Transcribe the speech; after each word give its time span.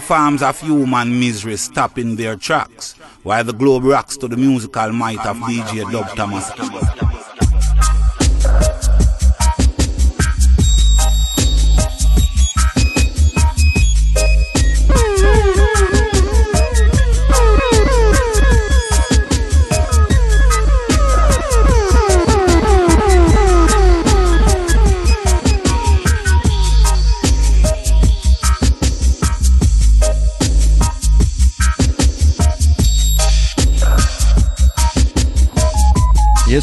All 0.00 0.44
of 0.44 0.60
human 0.60 1.18
misery 1.18 1.56
stop 1.56 1.98
in 1.98 2.16
their 2.16 2.36
tracks, 2.36 2.94
while 3.24 3.42
the 3.42 3.52
globe 3.52 3.84
rocks 3.84 4.16
to 4.18 4.28
the 4.28 4.36
musical 4.36 4.92
might 4.92 5.18
of 5.26 5.36
DJ 5.38 5.90
Dub 5.90 6.08
Thomas. 6.14 6.50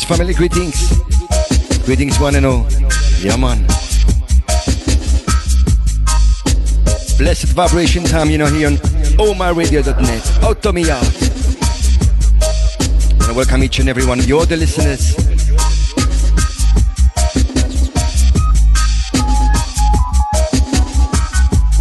Family 0.07 0.35
greetings. 0.35 0.93
Greetings, 1.83 2.19
one 2.19 2.35
and 2.35 2.45
all. 2.45 2.67
Yeah, 3.21 3.37
man. 3.37 3.65
Blessed 7.17 7.47
vibration 7.55 8.03
time, 8.03 8.29
you 8.29 8.37
know, 8.37 8.45
here 8.45 8.67
on 8.67 8.75
omyradio.net. 9.17 10.43
Out 10.43 10.61
to 10.61 10.73
me 10.73 10.91
out. 10.91 11.01
And 13.13 13.23
I 13.23 13.33
welcome 13.35 13.63
each 13.63 13.79
and 13.79 13.89
every 13.89 14.05
one 14.05 14.19
of 14.19 14.27
you, 14.27 14.37
all 14.37 14.45
the 14.45 14.57
listeners. 14.57 15.15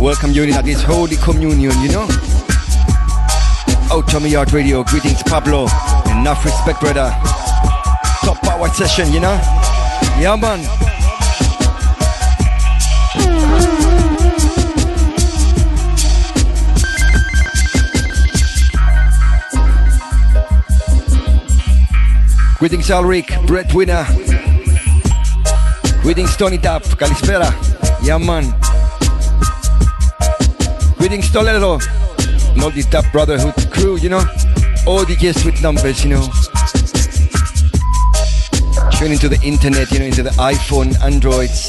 Welcome 0.01 0.33
you 0.33 0.45
in 0.45 0.65
this 0.65 0.83
holy 0.83 1.17
communion, 1.17 1.79
you 1.83 1.93
know. 1.93 2.09
Out 3.93 4.09
to 4.09 4.19
me 4.19 4.35
out 4.35 4.51
radio. 4.55 4.83
Greetings, 4.83 5.23
Pablo. 5.25 5.67
Enough 6.07 6.43
respect, 6.43 6.81
brother 6.81 7.34
top 8.25 8.41
power 8.41 8.69
session, 8.69 9.13
you 9.13 9.21
know? 9.21 9.35
Yeah, 10.19 10.37
man. 10.41 10.65
Greetings, 22.59 22.91
Alric, 22.91 23.27
breadwinner. 23.47 24.07
Greetings, 26.01 26.35
Tony 26.37 26.57
Tap, 26.57 26.83
Calispera. 26.97 27.53
Yeah, 28.03 28.17
man. 28.17 28.55
Greetings, 30.97 31.31
Toledo. 31.31 31.79
Multi 32.57 32.83
Tap 32.85 33.05
Brotherhood 33.13 33.55
crew, 33.71 33.97
you 33.97 34.09
know? 34.09 34.25
All 34.87 35.05
the 35.05 35.17
guests 35.19 35.45
with 35.45 35.61
numbers, 35.63 36.03
you 36.05 36.11
know? 36.11 36.29
Into 39.13 39.29
the 39.29 39.41
internet, 39.43 39.91
you 39.91 39.99
know, 39.99 40.05
into 40.05 40.23
the 40.23 40.31
iPhone, 40.31 40.99
Androids, 41.03 41.69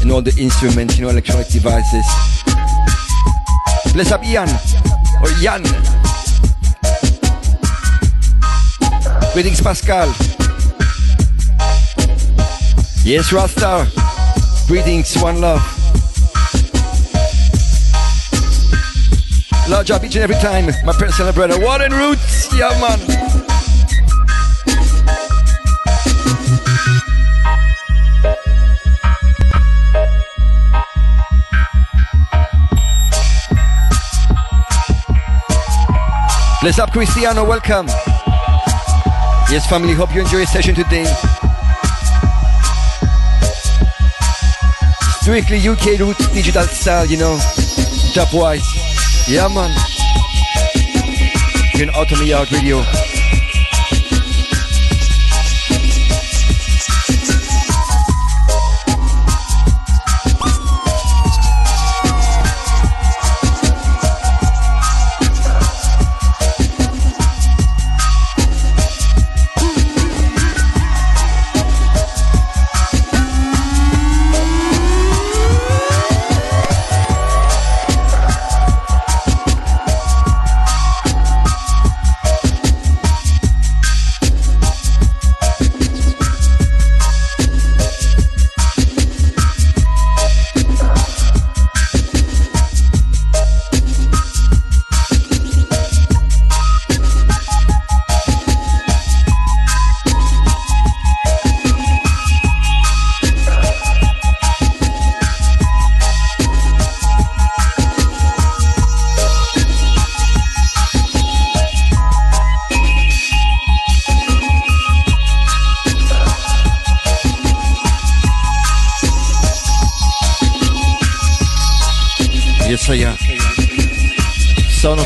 and 0.00 0.10
all 0.10 0.22
the 0.22 0.34
instruments, 0.38 0.96
you 0.96 1.04
know, 1.04 1.10
electronic 1.10 1.48
devices. 1.48 2.04
Bless 3.92 4.12
up 4.12 4.24
Ian, 4.24 4.48
or 5.20 5.28
Jan. 5.40 5.62
Greetings, 9.32 9.60
Pascal. 9.60 10.06
Yes, 13.04 13.32
Rasta. 13.32 13.86
Greetings, 14.66 15.16
one 15.20 15.40
love. 15.40 15.60
Large 19.68 19.90
up 19.90 20.04
each 20.04 20.14
and 20.14 20.24
every 20.24 20.36
time, 20.36 20.66
my 20.84 20.92
personal 20.92 21.32
brother, 21.32 21.58
Warren 21.58 21.92
Roots. 21.92 22.54
Yeah, 22.56 22.70
man. 22.80 23.23
Bless 36.64 36.78
up, 36.78 36.92
Cristiano. 36.92 37.44
Welcome. 37.44 37.88
Yes, 39.52 39.68
family. 39.68 39.92
Hope 39.92 40.14
you 40.14 40.22
enjoy 40.22 40.38
your 40.38 40.46
session 40.46 40.74
today. 40.74 41.04
Strictly 45.20 45.58
UK 45.58 46.00
roots 46.00 46.26
digital 46.32 46.62
style, 46.62 47.04
you 47.04 47.18
know. 47.18 47.38
Top 48.14 48.32
wise. 48.32 48.64
Yeah, 49.28 49.48
man. 49.48 49.76
You 51.74 51.80
can 51.80 51.90
auto 51.90 52.18
me 52.18 52.32
out 52.32 52.50
radio. 52.50 52.82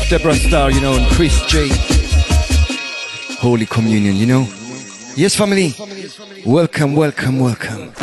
Debaura 0.09 0.33
Star, 0.33 0.71
you 0.71 0.81
know, 0.81 0.93
and 0.93 1.05
Chris 1.11 1.39
Jay. 1.45 1.69
Holy 3.39 3.67
Communion, 3.67 4.15
you 4.15 4.25
know. 4.25 4.47
Yes, 5.15 5.35
family. 5.35 5.75
Welcome, 6.47 6.95
welcome, 6.95 7.39
welcome. 7.39 7.93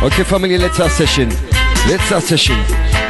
Okay, 0.00 0.24
family, 0.24 0.56
let's 0.56 0.76
start 0.76 0.92
session. 0.92 1.28
Let's 1.86 2.04
start 2.04 2.22
session. 2.22 3.07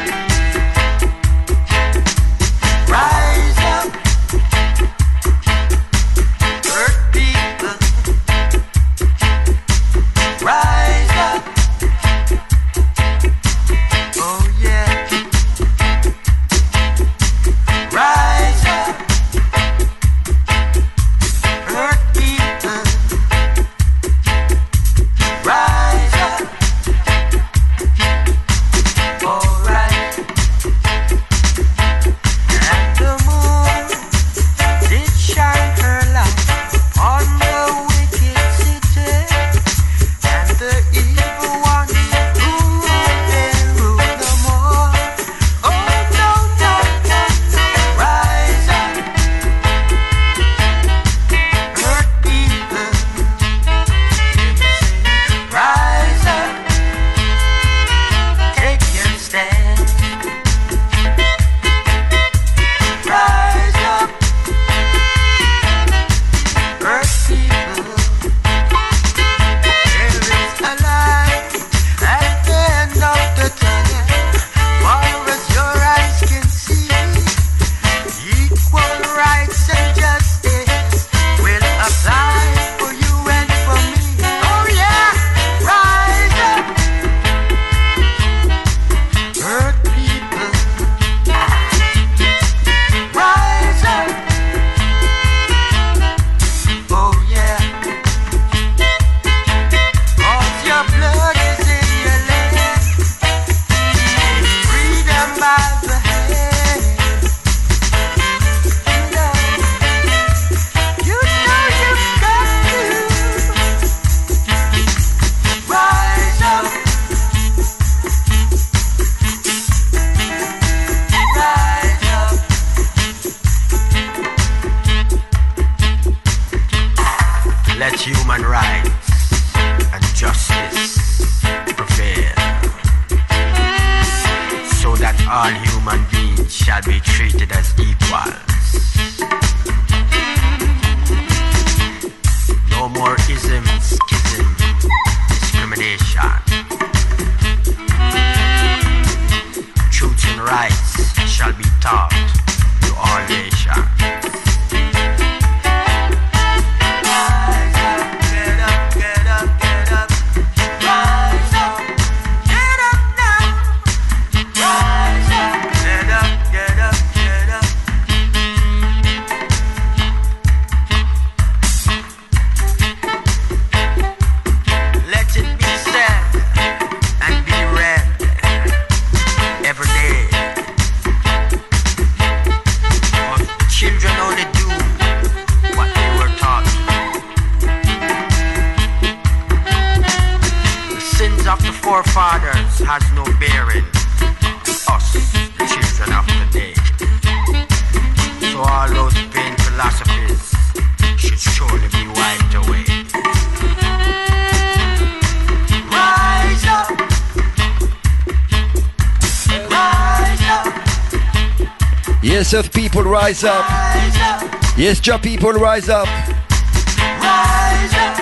Yes, 214.89 215.01
job 215.01 215.23
people, 215.23 215.53
rise 215.53 215.91
up. 215.91 216.09
Rise 216.09 217.93
up, 217.93 218.19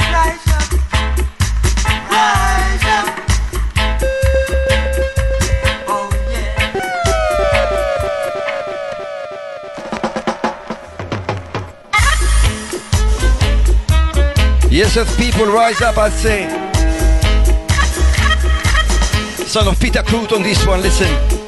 rise 0.00 0.48
up, 0.48 0.72
rise 2.10 2.84
up. 2.96 3.06
Oh, 5.86 6.10
yeah. 6.28 6.72
Yes, 14.68 14.96
of 14.96 15.06
people, 15.16 15.46
rise 15.46 15.80
up, 15.82 15.98
I 15.98 16.08
say. 16.08 16.48
Son 19.46 19.68
of 19.68 19.78
Ptah 19.78 20.02
Kruud 20.02 20.32
on 20.32 20.42
this 20.42 20.66
one, 20.66 20.82
listen. 20.82 21.41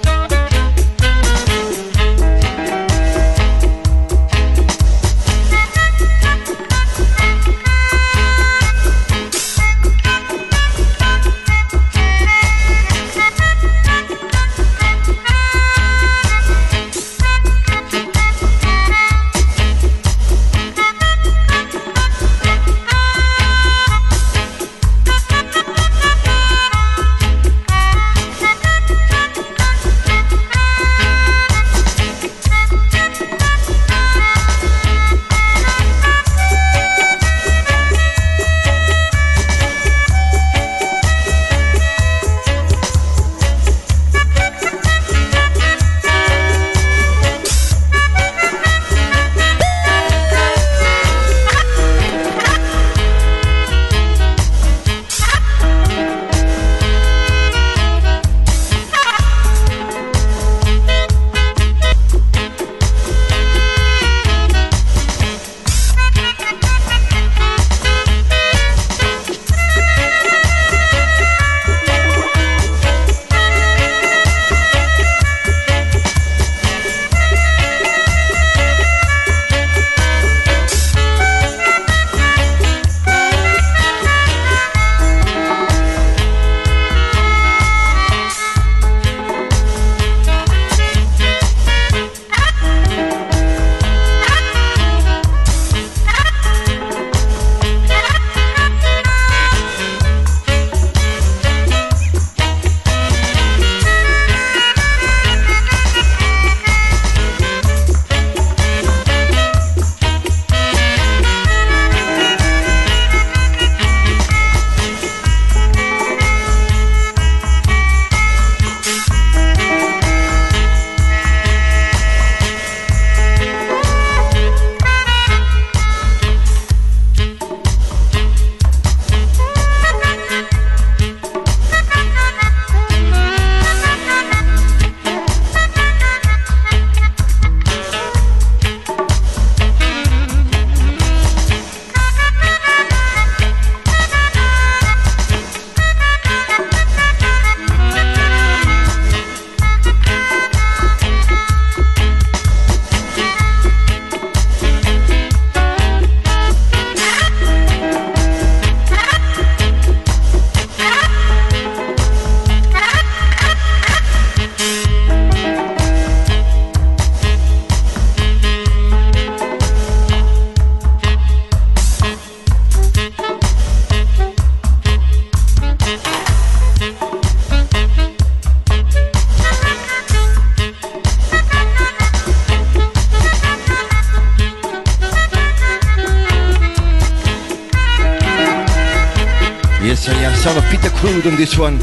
on 191.26 191.36
this 191.36 191.56
one. 191.58 191.78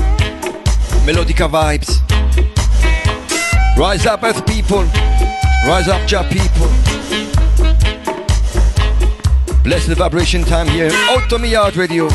Melodica 1.05 1.50
vibes. 1.50 2.01
Rise 3.77 4.05
up, 4.05 4.24
Earth 4.24 4.45
people. 4.45 4.83
Rise 5.65 5.88
up, 5.88 6.07
Jah 6.07 6.24
people. 6.29 6.67
Bless 9.63 9.88
the 9.88 9.95
vibration 9.95 10.43
time 10.43 10.67
here. 10.67 10.91
Out 11.10 11.31
on 11.33 11.41
the 11.41 11.48
yard 11.48 11.75
radio. 11.75 12.07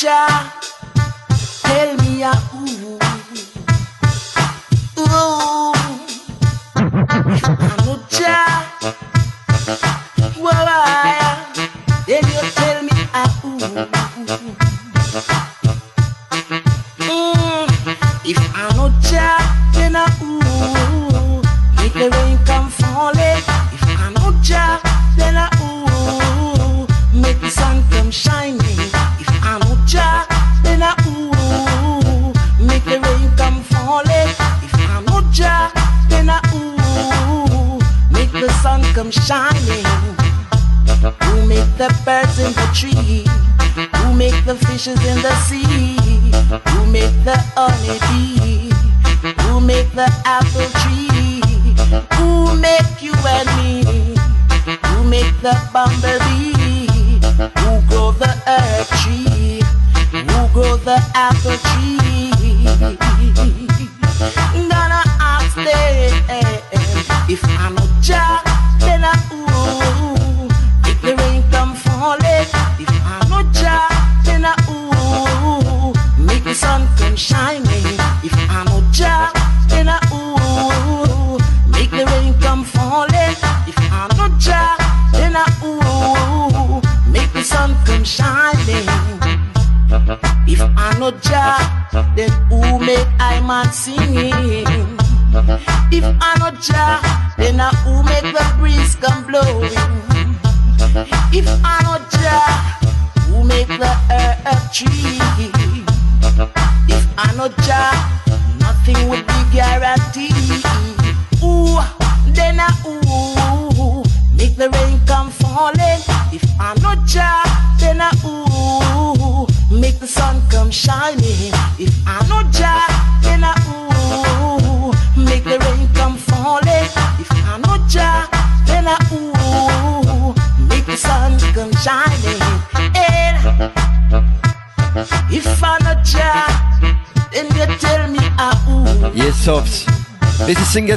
ya. 0.00 0.54
El 1.78 1.96
mía 2.02 2.32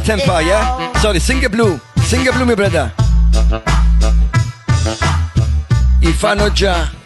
Tempa, 0.07 0.39
yeah? 0.39 0.93
Sorry, 1.01 1.19
Singer 1.19 1.49
blue. 1.49 1.77
Singer 2.03 2.31
blue, 2.31 2.45
my 2.45 2.55
brother. 2.55 2.93
If 6.01 6.23
I 6.23 6.33
know 6.33 6.49
Jah. 6.49 6.96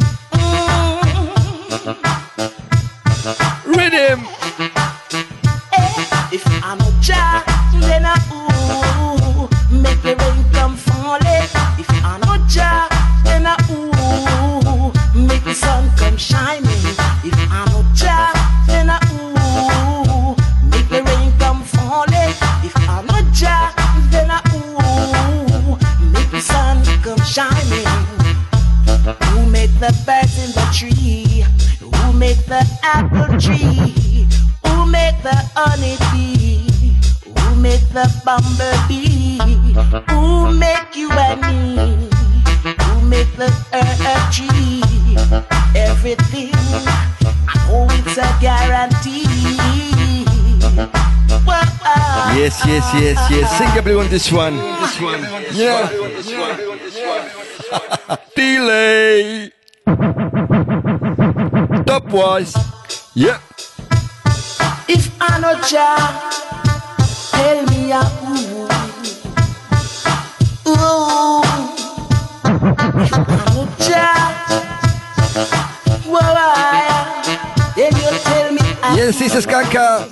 Yes. 53.84 53.94
Singer 53.98 54.10
this 54.10 54.32
one. 54.32 54.56
This 54.58 55.02
one. 55.02 55.22
Yeah. 55.54 55.89
Delay. 58.36 59.52
Stopwise. 61.84 62.56
Yep. 63.15 63.41
If 64.88 65.10
I 65.20 65.39
know 65.39 65.56
Jah, 65.67 65.98
tell 67.32 67.65
me 67.67 67.91
a 67.91 68.02
ooh, 68.28 68.67
ooh. 70.67 71.41
If 73.02 73.13
I 73.13 73.15
know 73.56 73.67
Jah, 73.80 74.30
whoa, 76.06 76.20
I, 76.20 76.91
Yes, 78.96 79.17
this 79.20 79.34
is 79.36 79.46
Skanka. 79.46 80.08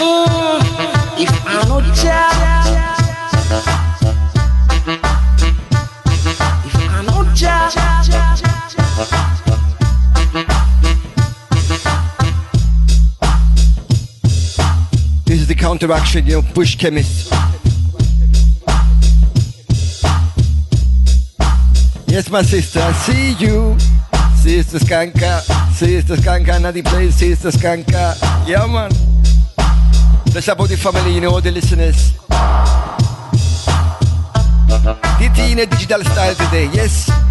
Mm, 0.00 0.63
This 15.24 15.40
is 15.40 15.48
the 15.48 15.54
counteraction, 15.54 16.26
you 16.26 16.42
know, 16.42 16.42
Bush 16.54 16.76
Chemist. 16.76 17.32
Yes, 22.06 22.30
my 22.30 22.42
sister, 22.42 22.80
I 22.80 22.92
see 22.92 23.32
you. 23.44 23.76
Sister 24.36 24.78
Skanka, 24.78 25.40
Sister 25.72 26.16
Skanka, 26.16 26.60
Nadie 26.60 26.84
plays 26.84 27.14
Sister 27.14 27.50
Skanka. 27.50 28.14
Yeah, 28.46 28.66
man. 28.66 29.13
The 30.34 30.76
family, 30.76 31.14
you 31.14 31.20
know, 31.20 31.38
the 31.38 31.52
listeners. 31.52 32.12
DT 35.20 35.52
in 35.52 35.60
a 35.60 35.66
digital 35.66 36.02
style 36.02 36.34
today, 36.34 36.68
yes. 36.72 37.23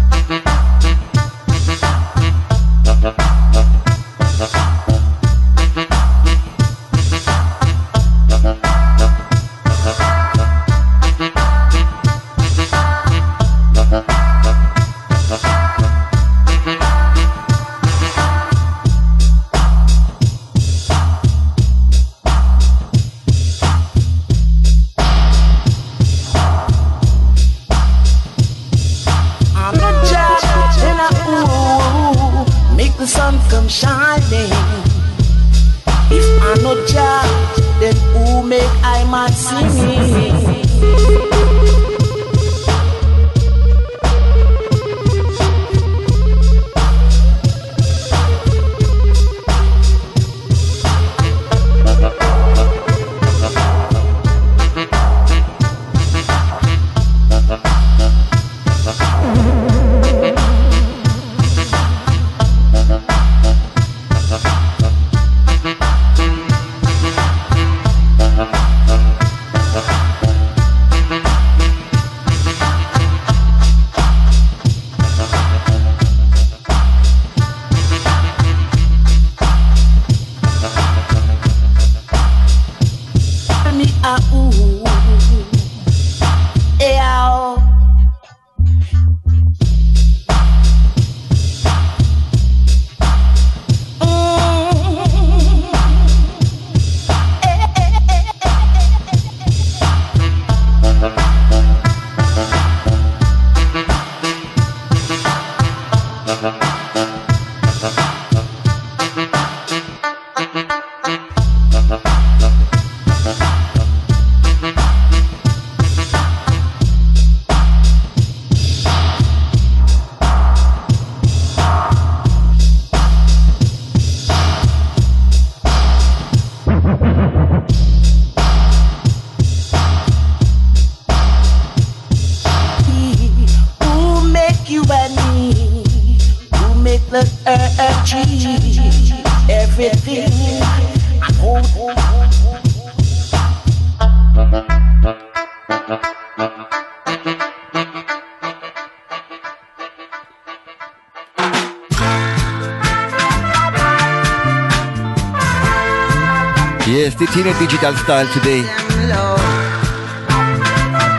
Digital 157.58 157.94
style 157.94 158.26
today. 158.34 158.62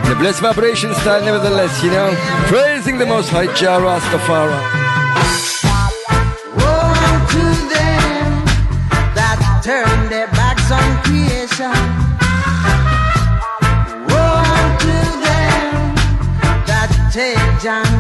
The 0.09 0.15
blessed 0.19 0.41
vibration 0.41 0.93
style, 0.95 1.23
nevertheless, 1.23 1.81
you 1.81 1.89
know. 1.89 2.13
Praising 2.47 2.97
the 2.97 3.05
most 3.05 3.29
high 3.29 3.47
Jah 3.55 3.79
Rastafari. 3.79 4.59
Woe 6.59 6.93
to 7.33 7.45
them 7.73 8.45
that 9.15 9.39
turn 9.63 10.09
their 10.09 10.27
backs 10.27 10.69
on 10.69 10.83
creation. 11.03 11.73
Woe 14.11 14.43
to 14.83 14.97
them 15.25 15.95
that 16.67 16.89
take 17.11 17.63
John 17.63 17.94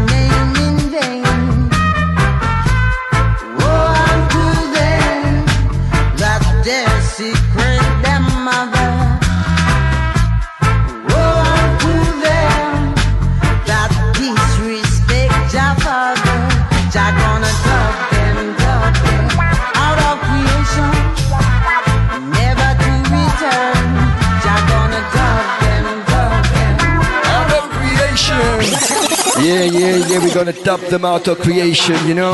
gonna 30.35 30.51
dub 30.51 30.81
them 30.91 31.05
out 31.05 31.29
of 31.29 31.39
creation, 31.39 31.95
you 32.05 32.13
know. 32.13 32.33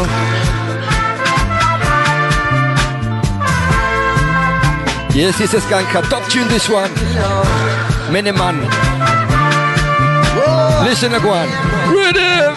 Yes, 5.14 5.38
this 5.38 5.54
is 5.54 5.62
Skanka. 5.66 6.02
Top 6.10 6.28
tune 6.32 6.48
this 6.48 6.68
one. 6.68 6.90
Mene 8.12 8.34
Man. 8.34 8.58
Listen 10.84 11.12
one. 11.12 11.50
Rhythm. 11.94 12.56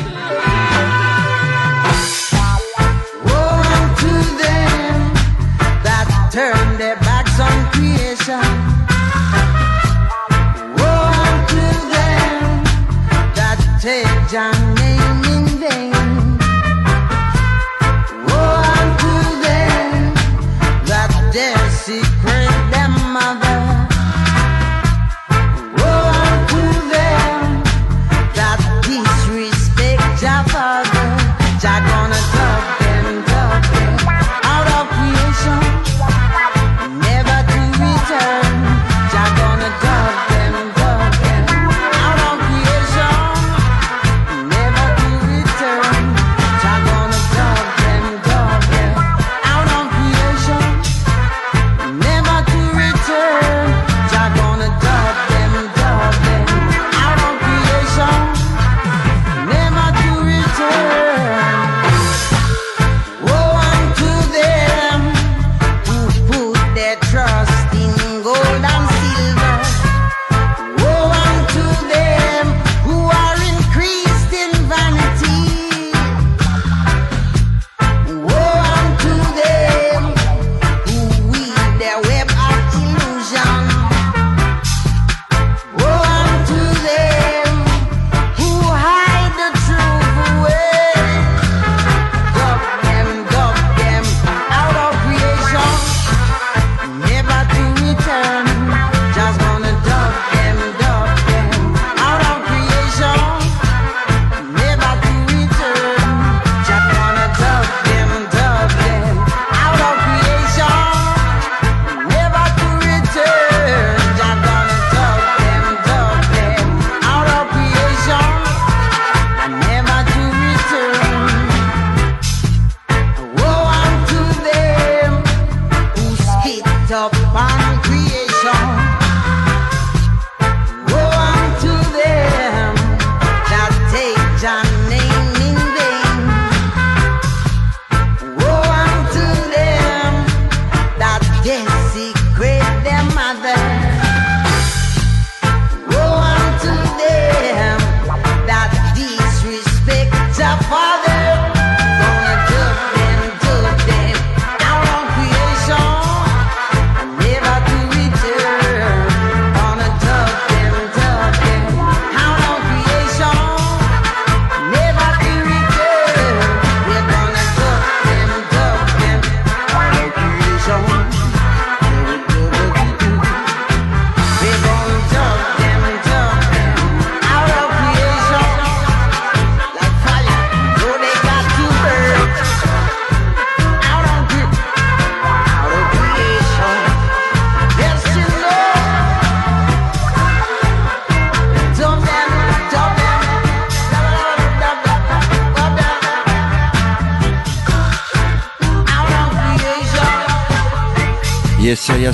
Turn 6.33 6.79
their 6.79 6.97
backs 6.97 7.39
on 7.39 7.71
creation. 7.73 8.75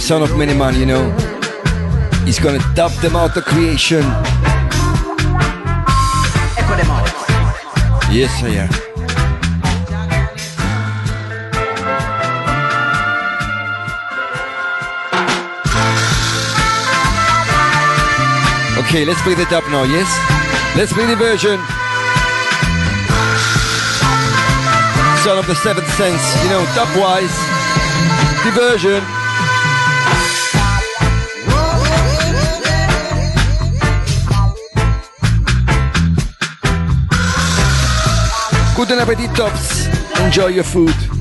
Son 0.01 0.23
of 0.23 0.37
Mene 0.37 0.57
Man, 0.57 0.75
you 0.77 0.87
know. 0.87 1.11
He's 2.25 2.39
gonna 2.39 2.59
dub 2.75 2.91
them 3.03 3.17
out 3.17 3.37
of 3.37 3.45
creation. 3.45 4.03
Echo 6.57 6.75
them 6.75 6.91
out. 6.91 7.07
Yes, 8.11 8.33
sir, 8.41 8.49
yeah. 8.49 8.69
Okay, 18.79 19.05
let's 19.05 19.21
play 19.23 19.35
the 19.35 19.47
dub 19.51 19.65
now, 19.71 19.85
yes? 19.85 20.09
Let's 20.77 20.93
play 20.93 21.07
the 21.07 21.17
version. 21.17 21.61
Son 25.23 25.39
of 25.39 25.47
the 25.47 25.55
seventh 25.57 25.89
sense, 25.95 26.43
you 26.43 26.49
know, 26.49 26.65
dub 26.75 26.89
wise. 26.99 27.37
The 28.45 28.51
version. 28.53 29.20
Good 38.91 38.99
appetit, 38.99 39.37
tops. 39.37 39.87
Enjoy 40.19 40.49
your 40.49 40.65
food. 40.65 41.20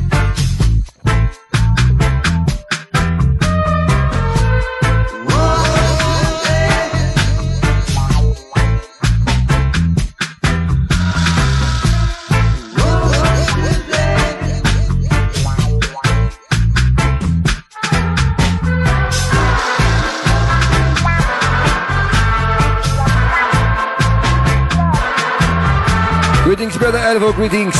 Elvo. 27.09 27.33
Greetings. 27.33 27.73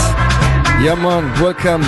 Yeah. 0.82 0.96
Welcome. 1.40 1.84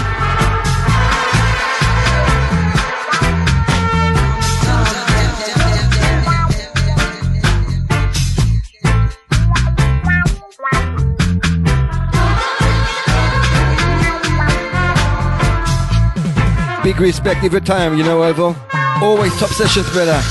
Big 16.83 16.99
respect 16.99 17.43
every 17.43 17.61
time, 17.61 17.97
you 17.97 18.03
know, 18.03 18.19
Elvo. 18.21 18.55
Always 19.01 19.35
top 19.39 19.49
sessions, 19.49 19.89
brother. 19.89 20.21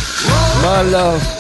My 0.63 0.83
love. 0.83 1.40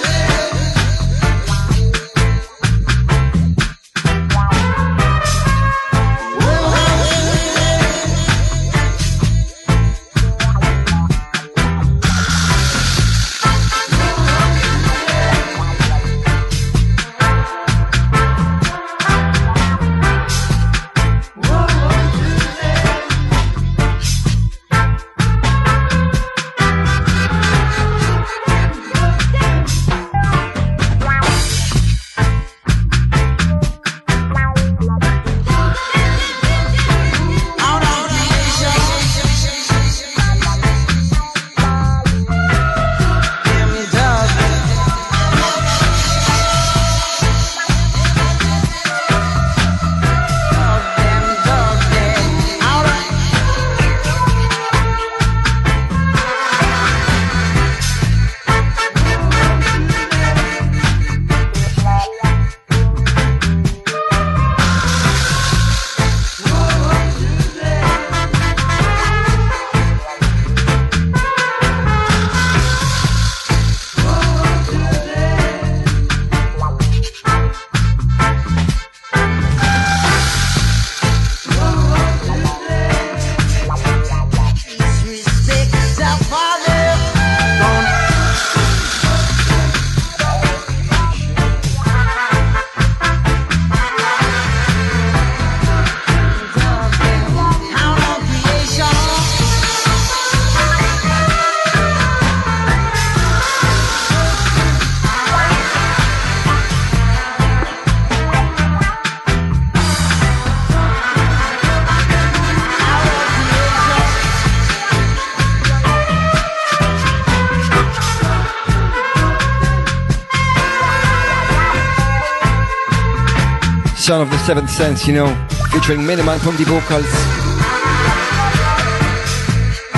Son 124.11 124.23
of 124.23 124.31
the 124.31 124.39
Seventh 124.39 124.69
Sense, 124.69 125.07
you 125.07 125.15
know, 125.15 125.29
featuring 125.71 126.05
Mene 126.05 126.25
Man 126.27 126.41
from 126.41 126.57
the 126.57 126.65
vocals. 126.65 127.07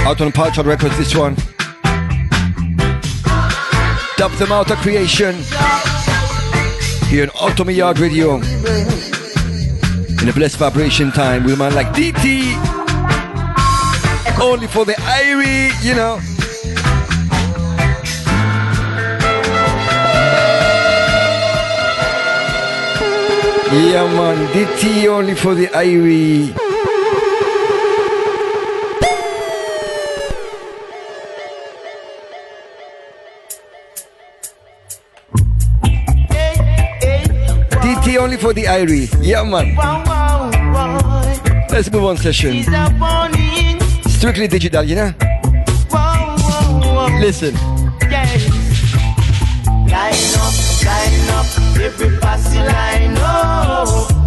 Out 0.07 0.21
on 0.21 0.31
Palchard 0.31 0.67
Records, 0.67 0.99
this 0.99 1.15
one. 1.17 1.35
Dub 4.19 4.31
them 4.33 4.53
out 4.53 4.71
of 4.71 4.77
creation. 4.81 5.35
Here 7.09 7.23
on 7.23 7.31
Outta 7.53 7.65
Mi 7.65 7.73
Yard 7.73 8.01
Radio. 8.01 8.35
In 8.35 10.29
a 10.29 10.33
blessed 10.35 10.59
vibration 10.59 11.11
time 11.11 11.45
with 11.45 11.55
a 11.55 11.57
man 11.57 11.75
like 11.75 11.87
DT. 11.95 12.53
Only 14.43 14.67
for 14.67 14.85
the 14.85 14.93
Irie, 14.93 15.73
you 15.83 15.95
know. 15.95 16.21
Yeah, 23.73 24.05
man, 24.05 24.37
DT 24.53 25.07
only 25.09 25.35
for 25.35 25.55
the 25.55 25.67
Irie. 25.69 26.53
DT 37.81 38.19
only 38.19 38.37
for 38.37 38.53
the 38.53 38.65
Irie. 38.65 39.09
Yeah, 39.23 39.43
man. 39.43 39.75
Let's 41.71 41.91
move 41.91 42.05
on 42.05 42.19
session. 42.19 42.63
Strictly 44.07 44.49
digital, 44.49 44.85
you 44.85 44.97
know? 44.97 45.15
Listen. 47.21 47.55
Line 49.89 50.19
up, 50.37 50.55
line 50.85 51.29
up, 51.31 51.47
every 51.83 52.17
posse 52.19 52.59
line 52.59 53.17
up 53.19 54.22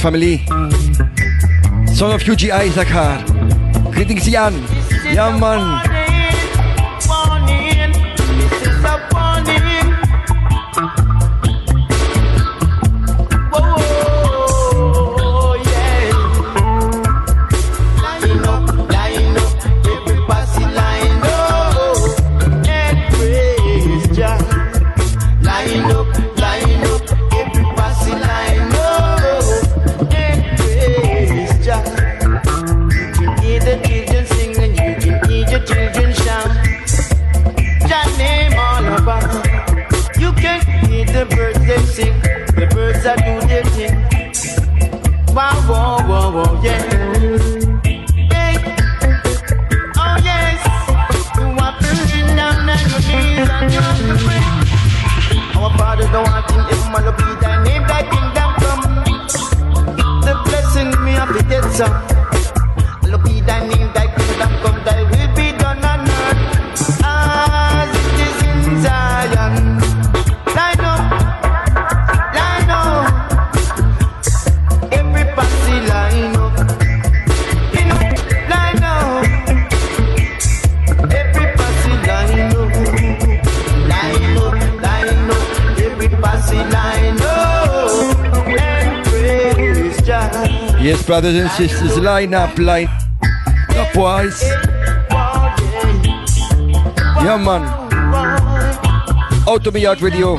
Family. 0.00 0.40
Son 1.92 2.12
of 2.12 2.22
Hughie 2.22 2.50
Izachaar. 2.52 3.24
Greetings, 3.92 4.26
Jan. 4.26 4.54
Yeah, 5.12 5.36
man. 5.36 5.87
Sisters, 91.58 91.98
line 91.98 92.34
up, 92.34 92.56
line 92.56 92.86
up, 93.70 93.92
boys. 93.92 94.40
Yeah, 97.24 97.36
man. 97.36 97.64
Out 99.48 99.66
of 99.66 99.74
me 99.74 99.84
out 99.84 100.00
radio. 100.00 100.36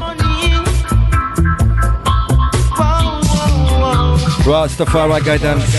Rastafari 4.48 5.20
guidance. 5.26 5.76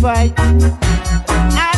fight. 0.00 0.32
I 0.38 1.69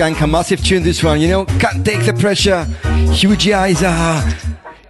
Skank, 0.00 0.22
a 0.22 0.26
massive 0.26 0.64
tune 0.64 0.82
this 0.82 1.04
one, 1.04 1.20
you 1.20 1.28
know. 1.28 1.44
Can't 1.44 1.84
take 1.84 2.06
the 2.06 2.14
pressure. 2.14 2.64
Huge 3.12 3.50
eyes, 3.50 3.82
ah. 3.84 4.24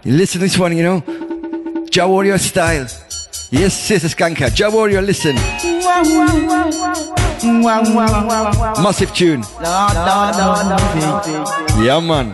Listen 0.05 0.39
to 0.39 0.45
this 0.45 0.57
one, 0.57 0.77
you 0.77 0.83
know. 0.83 1.03
Jah 1.89 2.07
Warrior 2.07 2.37
style. 2.37 2.87
Yes, 3.49 3.77
Sister 3.77 4.07
Skanka. 4.07 4.49
Jah 4.55 4.69
Warrior, 4.71 5.01
listen. 5.01 5.35
Massive 8.81 9.13
tune. 9.13 9.43
Yeah, 11.83 11.99
man. 11.99 12.31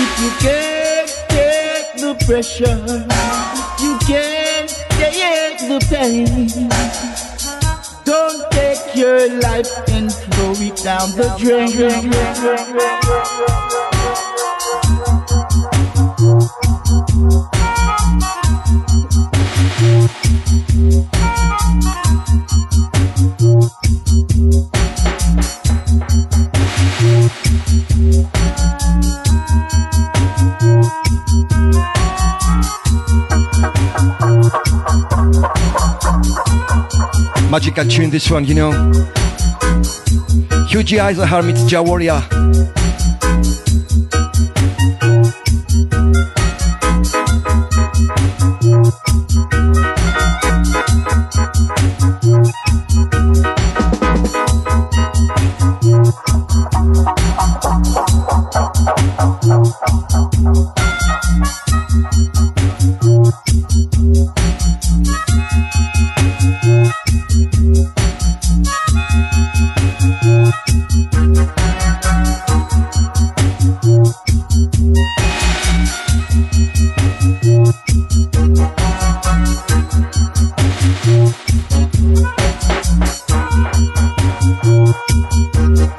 If 0.00 0.20
you 0.22 0.30
can't 0.40 1.10
take 1.28 2.00
the 2.00 2.14
pressure 2.24 3.19
say. 5.90 6.24
Don't 8.04 8.50
take 8.52 8.94
your 8.94 9.28
life 9.40 9.70
and 9.90 10.12
throw 10.12 10.52
it 10.52 10.76
down 10.84 11.10
the 11.18 11.26
drain. 11.38 13.19
Radical 37.80 37.96
tune, 37.96 38.10
this 38.10 38.30
one, 38.30 38.44
you 38.44 38.54
know. 38.54 38.72
Huge 40.68 40.94
eyes 40.94 41.18
on 41.18 41.28
her 41.28 42.79
meets 85.54 85.90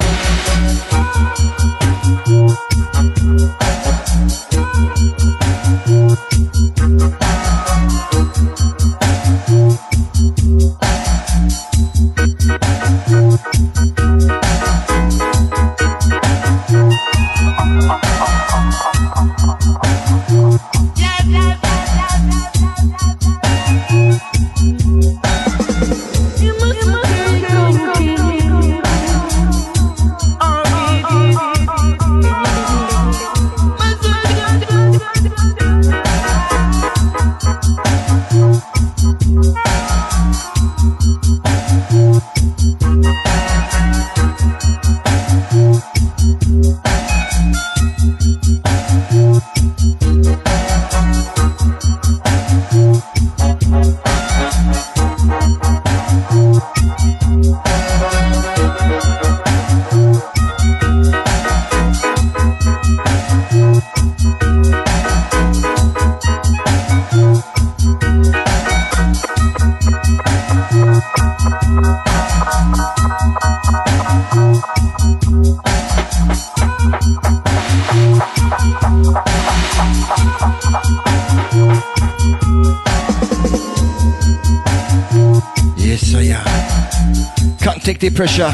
pressure. 88.22 88.52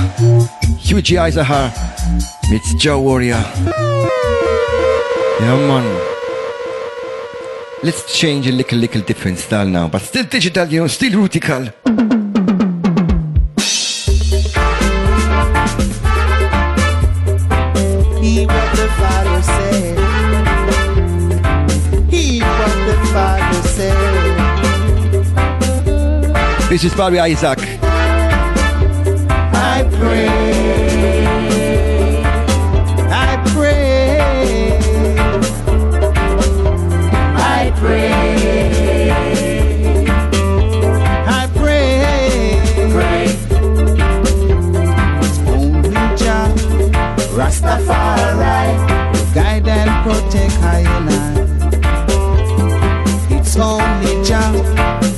Hughie 0.80 1.18
Izachaar. 1.18 1.70
Meets 2.50 2.74
Jah 2.82 2.96
Warrior. 2.96 3.44
Yeah, 5.40 5.56
man. 5.68 5.84
Let's 7.82 8.18
change 8.18 8.46
a 8.48 8.52
little, 8.52 8.78
little 8.78 9.02
different 9.02 9.38
style 9.38 9.68
now, 9.68 9.88
but 9.88 10.00
still 10.00 10.24
digital, 10.24 10.66
you 10.68 10.80
know, 10.80 10.86
still 10.86 11.12
rutical. 11.20 11.64
He 18.22 18.46
what 18.46 18.68
the 18.80 18.88
Father 19.00 19.42
said. 19.52 19.98
He 22.10 22.40
what 22.40 22.74
the 22.88 22.96
Father 23.12 23.62
said. 23.76 23.98
This 26.70 26.84
is 26.84 26.94
Barry 26.94 27.18
Isaac. 27.20 27.67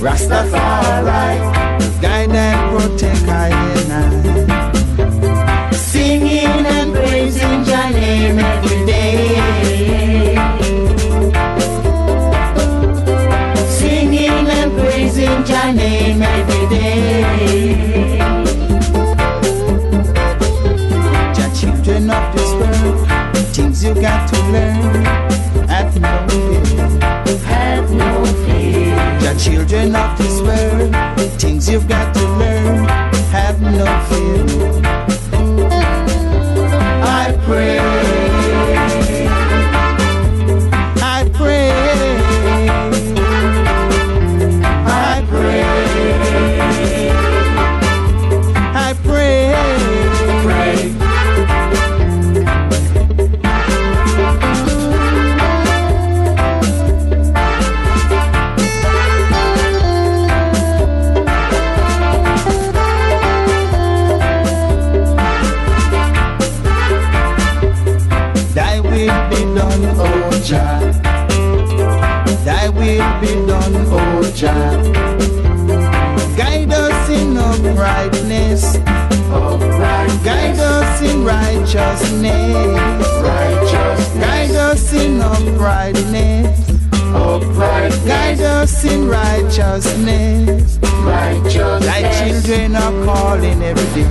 Rastafari, 0.00 2.00
guide 2.00 2.30
and 2.30 2.74
protect 2.74 3.28
I 3.28 3.48
and 3.48 3.92
I. 3.92 4.49
Every 8.38 8.86
day. 8.86 9.34
Singing 13.68 14.46
and 14.46 14.72
praising 14.78 15.42
name 15.74 16.22
every 16.22 16.68
day. 16.68 18.18
Children 21.60 22.10
of 22.10 22.34
this 22.34 22.52
world, 22.54 23.08
things 23.52 23.82
you 23.84 23.94
got 23.94 24.28
to 24.32 24.40
learn. 24.52 25.04
Have 25.68 26.00
no 26.00 26.26
fear. 26.28 26.62
Have 27.46 27.90
no 27.92 28.24
fear. 28.44 29.34
Children 29.38 29.96
of 29.96 30.16
this 30.18 30.40
world, 30.40 30.94
things 31.40 31.68
you've 31.68 31.88
got 31.88 32.14
to 32.14 32.22
learn. 32.38 32.88
Have 33.32 33.60
no 33.60 33.84
fear. 34.06 34.09
Jah. 74.41 74.72
Guide 76.34 76.72
us 76.72 77.11
in 77.11 77.36
uprightness. 77.36 78.78
Guide 80.24 80.59
us 80.59 81.03
in 81.03 81.22
righteousness. 81.22 82.55
righteousness. 83.20 84.24
Guide 84.24 84.57
us 84.57 84.93
in 84.95 85.20
uprightness. 85.20 86.70
uprightness. 87.12 88.07
Guide 88.07 88.41
us 88.41 88.84
in 88.86 89.07
righteousness. 89.09 90.78
righteousness. 91.05 91.84
Thy 91.84 92.01
children 92.18 92.76
are 92.76 93.05
calling 93.05 93.62
every 93.62 94.05
day. 94.05 94.09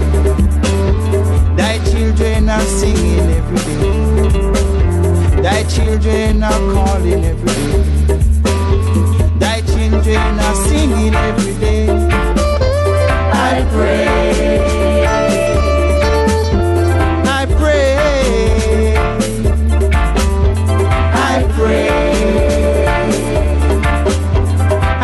Thy 1.58 1.80
children 1.90 2.50
are 2.50 2.62
singing 2.62 3.32
every 3.32 3.58
day. 3.66 5.42
Thy 5.42 5.64
children 5.64 6.44
are 6.44 6.60
calling 6.72 7.26
every 7.26 7.82
day 7.82 7.89
day 10.10 10.16
and 10.16 10.42
I 10.42 10.54
sing 10.54 10.92
it 11.06 11.14
every 11.14 11.54
day. 11.66 11.88
I 13.32 13.64
pray. 13.74 14.08
I 17.38 17.46
pray. 17.60 18.98
I 21.32 21.36
pray. 21.58 21.90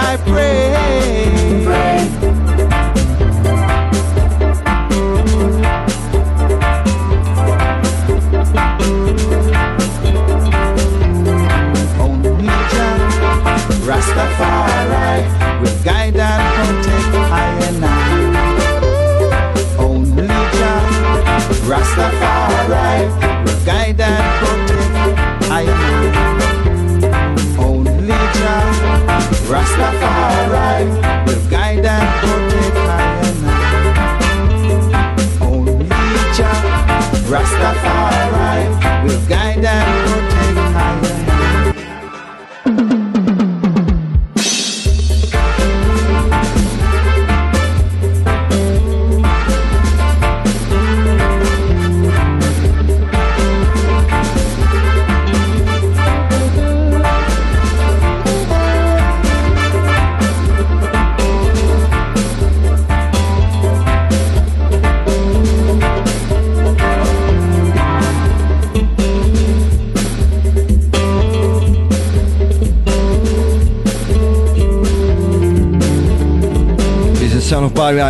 I 0.10 0.18
pray. 0.26 0.76
Rastafari 13.88 14.75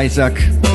Isaac. 0.06 0.75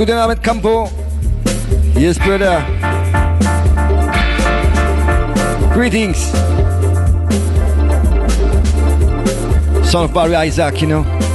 Guten 0.00 0.16
Abend, 0.16 0.42
Campo. 0.42 0.88
Yes, 1.94 2.16
brother. 2.16 2.64
Greetings. 5.74 6.16
Son 9.90 10.04
of 10.04 10.14
Barry 10.14 10.36
Isaac, 10.36 10.80
you 10.80 10.86
know. 10.88 11.29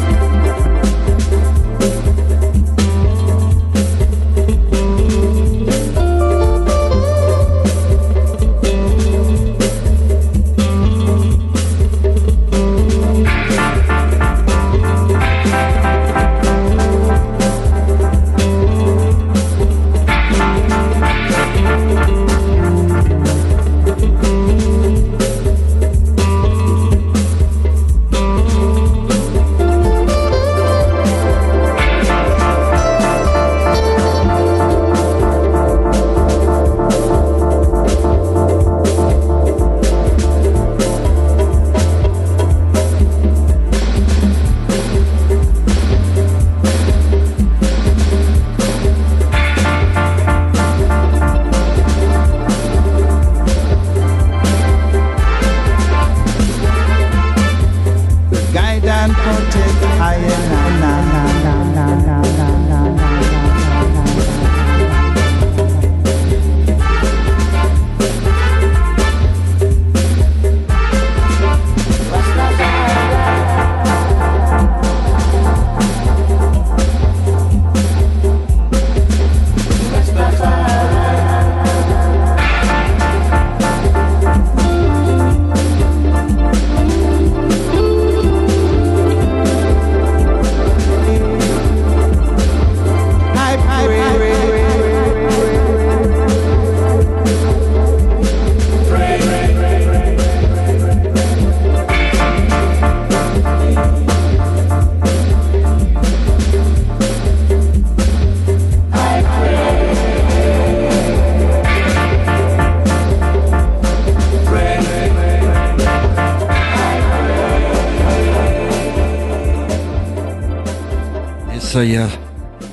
Uh, 121.94 122.10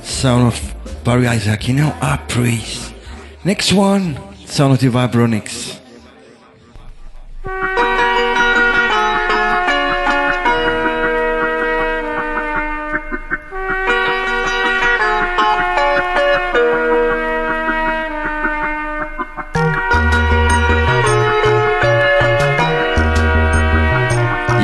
sound 0.01 0.47
of 0.47 1.05
Barry 1.05 1.27
Isaac, 1.27 1.69
you 1.69 1.75
know, 1.75 1.95
I 2.01 2.17
praise. 2.29 2.95
Next 3.45 3.71
one, 3.75 4.19
sound 4.47 4.73
of 4.73 4.81
the 4.81 4.89
Vibronics. 4.89 5.79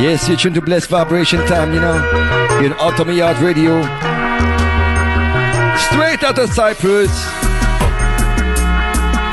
Yes, 0.01 0.27
you're 0.27 0.39
tuned 0.39 0.55
to 0.55 0.63
Blessed 0.63 0.89
Vibration 0.89 1.45
Time, 1.47 1.75
you 1.75 1.81
know. 1.81 1.97
You're 2.63 2.73
on 2.81 2.93
Outta 2.95 3.05
Mi 3.05 3.19
Yard 3.19 3.39
Radio. 3.39 4.08
Straight 6.19 6.31
out 6.31 6.39
of 6.41 6.53
Cyprus. 6.53 7.11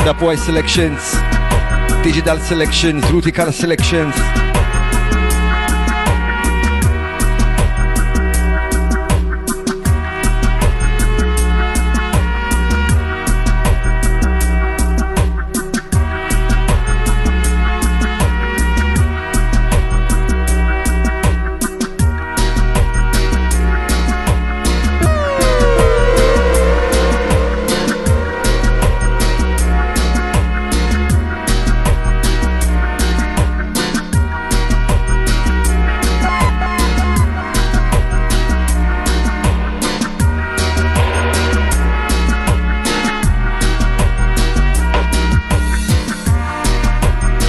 The 0.05 0.13
boy 0.19 0.35
selections, 0.35 1.13
digital 2.03 2.37
selections, 2.37 3.03
rutical 3.11 3.51
selections. 3.51 4.13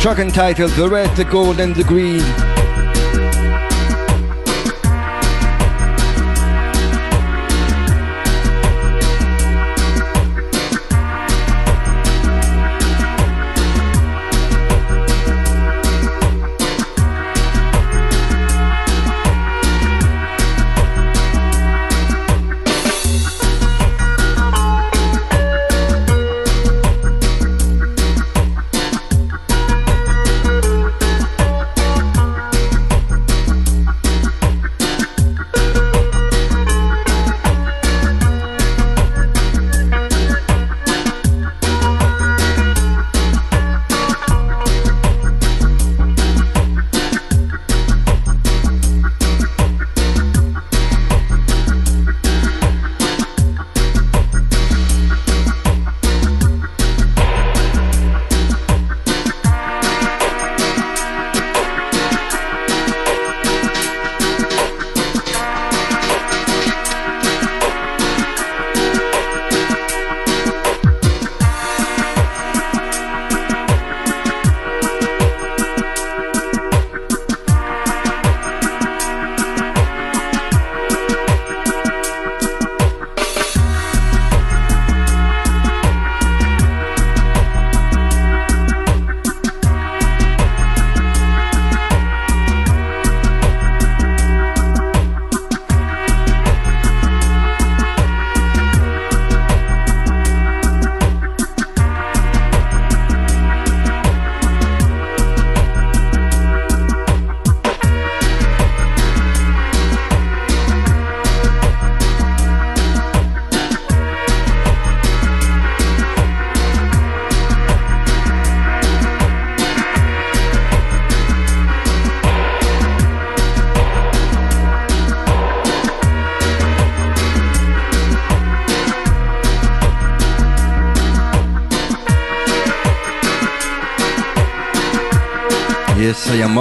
Track 0.07 0.21
entitled 0.21 0.71
The 0.71 0.89
Red, 0.89 1.17
the 1.17 1.25
Gold 1.25 1.59
and 1.59 1.75
the 1.75 1.83
Green. 1.83 2.23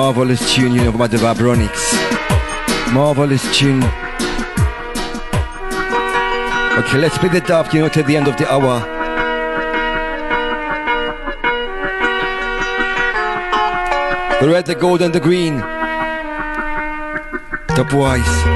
Marvelous 0.06 0.54
tune, 0.54 0.72
you 0.76 0.84
know, 0.84 0.90
about 0.92 1.10
the 1.10 1.18
Vibronics. 1.18 1.84
Marvelous 2.94 3.42
tune. 3.58 3.84
Okay, 6.78 7.00
let's 7.00 7.16
split 7.16 7.32
the 7.32 7.56
up, 7.56 7.74
you 7.74 7.82
know, 7.82 7.90
to 7.90 8.04
the 8.04 8.16
end 8.16 8.28
of 8.28 8.38
the 8.38 8.48
hour. 8.48 8.82
The 14.42 14.48
red, 14.48 14.68
the 14.68 14.76
gold, 14.76 15.02
and 15.02 15.12
the 15.12 15.20
green. 15.20 15.58
The 17.76 17.84
boys. 17.90 18.55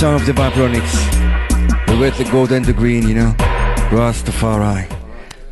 Son 0.00 0.14
of 0.14 0.24
the 0.24 0.32
Vibronics. 0.32 0.94
The 1.86 1.94
red, 2.00 2.14
the 2.14 2.24
gold, 2.32 2.52
and 2.52 2.64
the 2.64 2.72
green, 2.72 3.06
you 3.06 3.14
know. 3.14 3.34
Rastafari. 3.90 4.90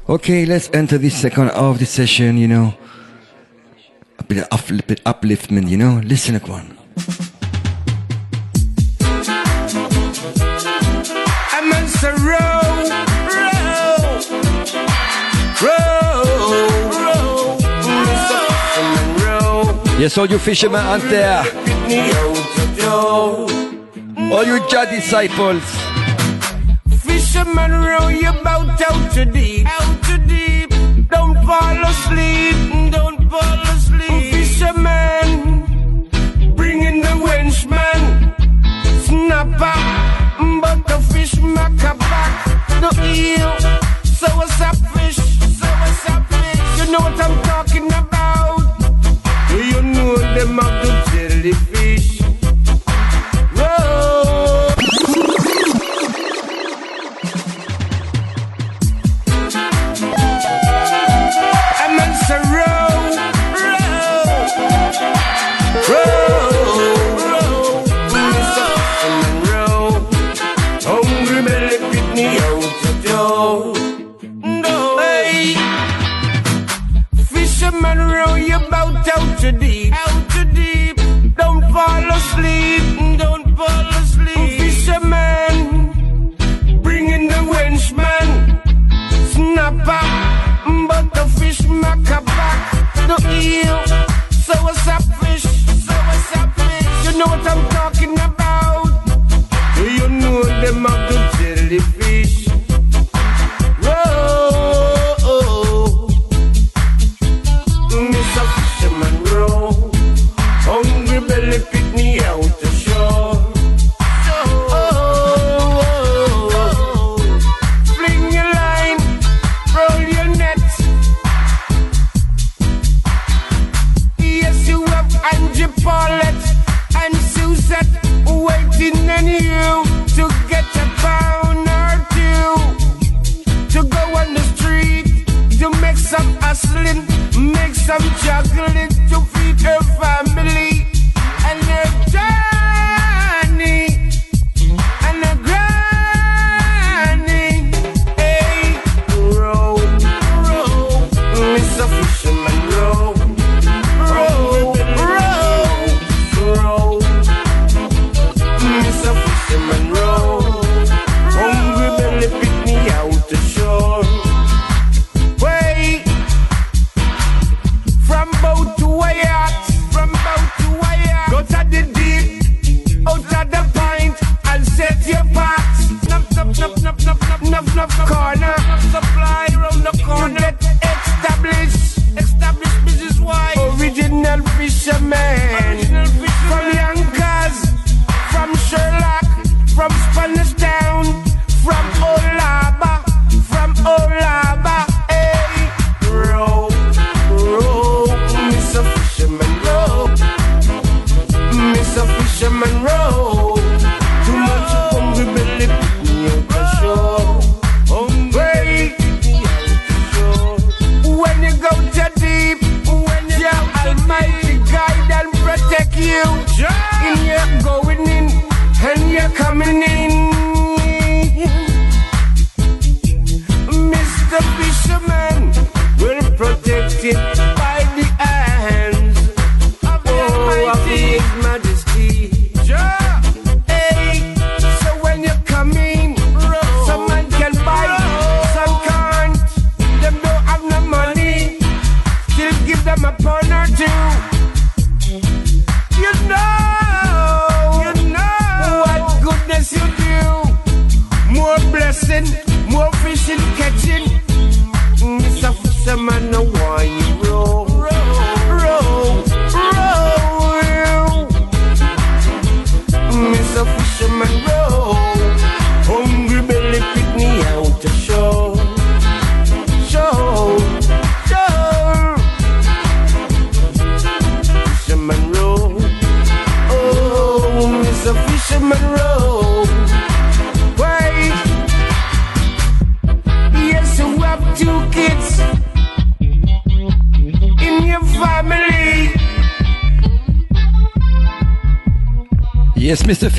Okay, 0.09 0.47
let's 0.47 0.71
enter 0.73 0.97
the 0.97 1.11
second 1.11 1.49
half 1.49 1.57
of 1.57 1.79
the 1.79 1.85
session, 1.85 2.39
you 2.39 2.49
know. 2.49 2.73
A 4.19 4.25
bit 4.25 4.39
of 4.39 4.49
uplift, 4.51 5.05
upliftment, 5.05 5.69
you 5.69 5.77
know. 5.77 6.01
Listen 6.03 6.37
one. 6.49 6.79
Yes, 20.01 20.17
all 20.17 20.27
you 20.27 20.39
fishermen 20.39 20.81
out 20.81 21.03
there. 21.03 21.45
All 24.31 24.45
you 24.45 24.61
Jah 24.69 24.85
disciples. 24.85 25.65
Fisherman 27.01 27.73
row 27.73 28.09
you 28.09 28.31
bout 28.45 28.81
out 28.83 29.13
to 29.15 29.25
deep. 29.25 29.67
Out 29.67 30.05
to 30.05 30.19
deep. 30.19 30.69
Don't 31.09 31.35
fall 31.47 31.85
asleep. 31.85 32.93
Don't 32.93 33.31
fall 33.31 33.61
asleep. 33.73 34.11
Oh, 34.11 34.21
Fisherman. 34.33 35.31
Bringing 36.57 37.01
the 37.01 37.15
wenchman. 37.25 38.01
Snapper. 39.07 39.79
But 40.61 40.87
the 40.87 40.99
fish 41.11 41.35
mack 41.41 41.73
back. 41.99 42.33
The 42.83 42.91
eel. 43.17 43.53
So 44.05 44.27
what's 44.37 44.61
up 44.61 44.77
fish? 44.93 45.17
So 45.17 45.67
what's 45.81 46.09
up 46.11 46.23
fish? 46.29 46.61
You 46.79 46.93
know 46.93 47.01
what 47.01 47.19
I'm 47.19 47.43
talking 47.45 47.87
about? 47.87 48.61
Do 49.49 49.57
you 49.57 49.81
know 49.81 50.17
them 50.19 50.59
have 50.59 50.87
the 50.87 50.98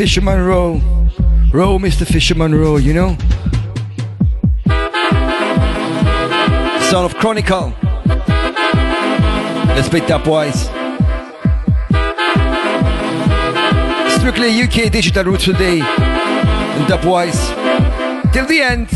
Fisherman 0.10 0.44
row. 0.44 0.82
Row, 1.54 1.78
Mr. 1.78 2.04
Fisherman 2.04 2.56
row, 2.56 2.78
you 2.78 2.96
know? 2.96 3.16
Son 6.90 7.06
of 7.06 7.14
Chronicle. 7.18 7.76
Let's 9.76 9.88
pick 9.88 10.08
that, 10.08 10.24
boys. 10.26 10.62
Strictly 14.18 14.50
UK 14.64 14.92
digital 14.92 15.26
roots 15.26 15.46
today. 15.46 15.82
And 15.82 16.86
Dubwise. 16.88 17.54
Till 18.34 18.48
the 18.48 18.62
end. 18.62 18.90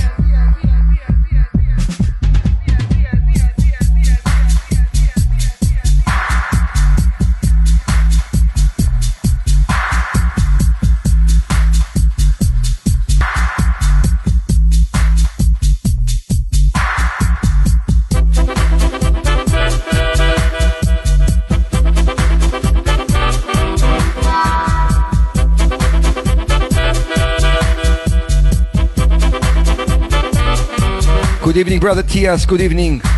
evening, 31.63 31.79
brother 31.79 32.03
Tias. 32.03 32.45
Good 32.45 32.59
evening. 32.59 33.12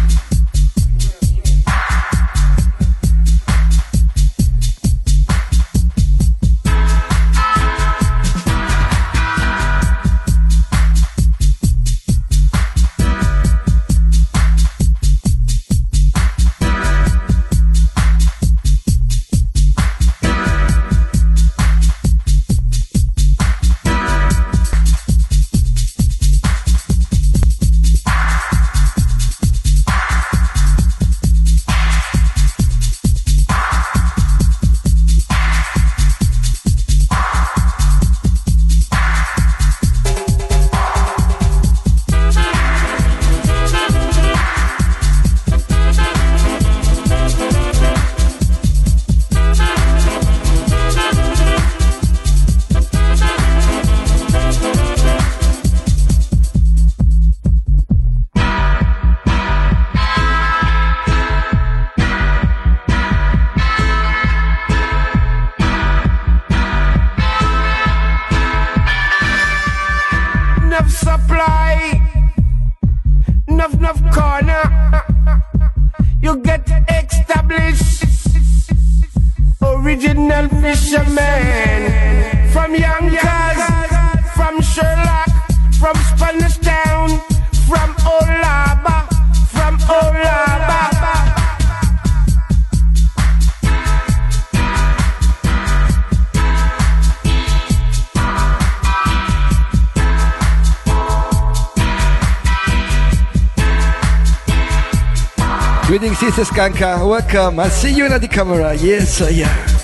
Skanka. 106.56 107.06
Welcome. 107.06 107.60
I 107.60 107.68
see 107.68 107.92
you 107.92 108.06
in 108.06 108.22
the 108.22 108.28
camera. 108.30 108.74
Yes, 108.76 109.20
yeah. 109.30 109.75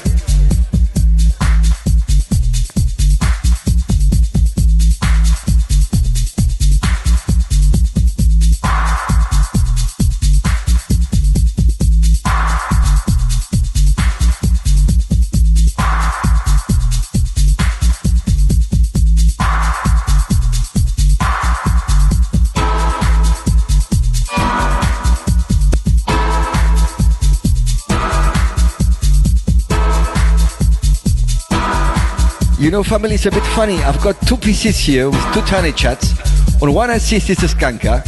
You 32.72 32.77
know, 32.77 32.84
family 32.84 33.15
is 33.15 33.26
a 33.26 33.31
bit 33.31 33.43
funny. 33.48 33.84
I've 33.84 34.02
got 34.02 34.15
two 34.26 34.38
PCs 34.38 34.80
here 34.80 35.10
with 35.10 35.34
two 35.34 35.41
tiny 35.41 35.73
chats. 35.73 36.14
On 36.61 36.73
one 36.73 36.89
I 36.89 36.99
see 36.99 37.19
Sister 37.19 37.48
Skanka 37.48 37.99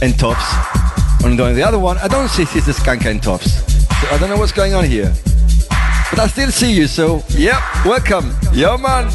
and 0.00 0.16
Tops. 0.16 1.24
On 1.24 1.34
the, 1.34 1.64
other 1.66 1.80
one, 1.80 1.98
I 1.98 2.06
don't 2.06 2.28
see 2.28 2.44
Sister 2.44 2.70
Skanka 2.70 3.06
and 3.06 3.20
Tops. 3.20 3.54
So 3.54 4.08
I 4.14 4.18
don't 4.20 4.30
know 4.30 4.36
what's 4.36 4.52
going 4.52 4.72
on 4.72 4.84
here. 4.84 5.12
But 6.10 6.20
I 6.20 6.28
still 6.28 6.52
see 6.52 6.72
you, 6.72 6.86
so 6.86 7.24
yep, 7.30 7.60
welcome. 7.84 8.30
Yo, 8.52 8.78
man. 8.78 9.10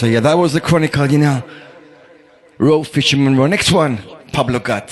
So 0.00 0.06
yeah, 0.06 0.20
that 0.20 0.38
was 0.38 0.54
the 0.54 0.62
chronicle, 0.62 1.12
you 1.12 1.18
know. 1.18 1.42
Row 2.56 2.82
fisherman 2.84 3.36
row. 3.36 3.46
Next 3.46 3.70
one, 3.70 3.98
Pablo 4.32 4.58
Gad. 4.58 4.90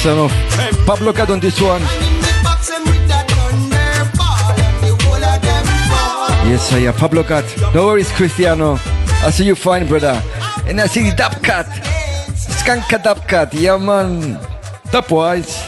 son 0.00 0.18
of 0.18 0.32
Pablo 0.86 1.12
Gad 1.12 1.30
on 1.30 1.40
this 1.40 1.60
one. 1.60 1.82
Yes, 6.48 6.72
I 6.72 6.78
am 6.88 6.94
Pablo 6.94 7.22
Cat. 7.22 7.44
No 7.74 7.84
worries, 7.84 8.10
Cristiano. 8.12 8.78
I 9.22 9.30
see 9.30 9.44
you 9.44 9.54
fine, 9.54 9.86
brother. 9.86 10.22
And 10.64 10.80
I 10.80 10.86
see 10.86 11.10
Dub 11.10 11.42
Cat. 11.42 11.66
Skanka 12.34 13.02
Dub 13.02 13.28
Cat. 13.28 13.52
Yeah, 13.52 13.76
man. 13.76 14.38
Dubwise. 14.90 15.59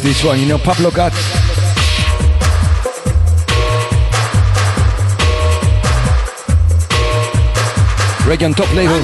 this 0.00 0.24
one. 0.24 0.40
You 0.40 0.46
know, 0.46 0.58
Pablo 0.58 0.90
Gad 0.90 1.12
Reggae 8.24 8.54
top 8.56 8.72
label. 8.74 9.02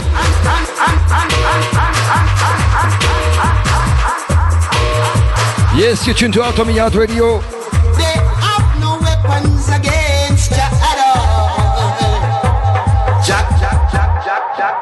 Yes, 5.76 6.06
you 6.06 6.14
tuned 6.14 6.34
to 6.34 6.42
Outta 6.42 6.64
Mi 6.64 6.74
Yard 6.74 6.94
Radio. 6.94 7.40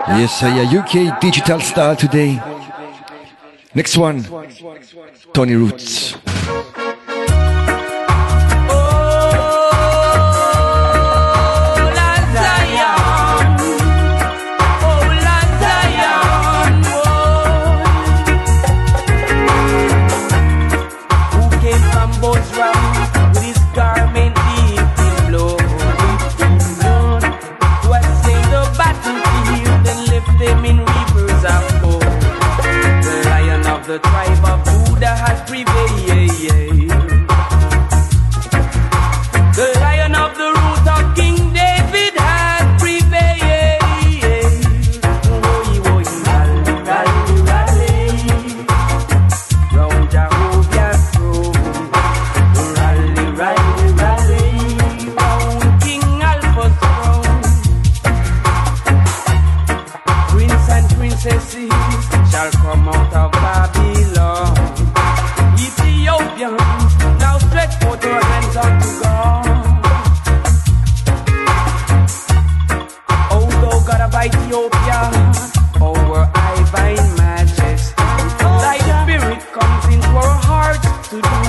Yes, 0.09 0.43
I 0.43 0.49
am 0.49 0.79
UK 0.79 1.21
digital 1.21 1.61
star 1.61 1.97
today. 1.97 2.41
Next 3.75 3.99
one, 3.99 4.25
Tony 5.35 5.55
Roots. 5.55 5.86
our 76.17 76.31
eye 76.35 76.71
by 76.73 76.95
magic. 77.17 77.79
Thy 78.41 78.79
spirit 79.03 79.41
comes 79.53 79.95
into 79.95 80.09
our 80.09 80.37
hearts 80.49 81.09
to 81.11 81.21
do 81.21 81.46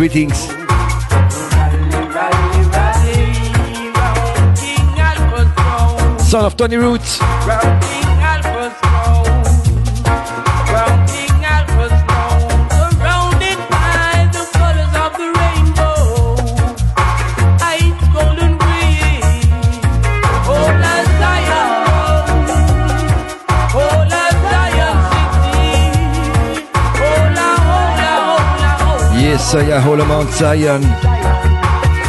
Greetings. 0.00 0.46
Son 6.26 6.46
of 6.46 6.56
Tony 6.56 6.76
Roots. 6.76 7.29
Zion. 30.40 30.82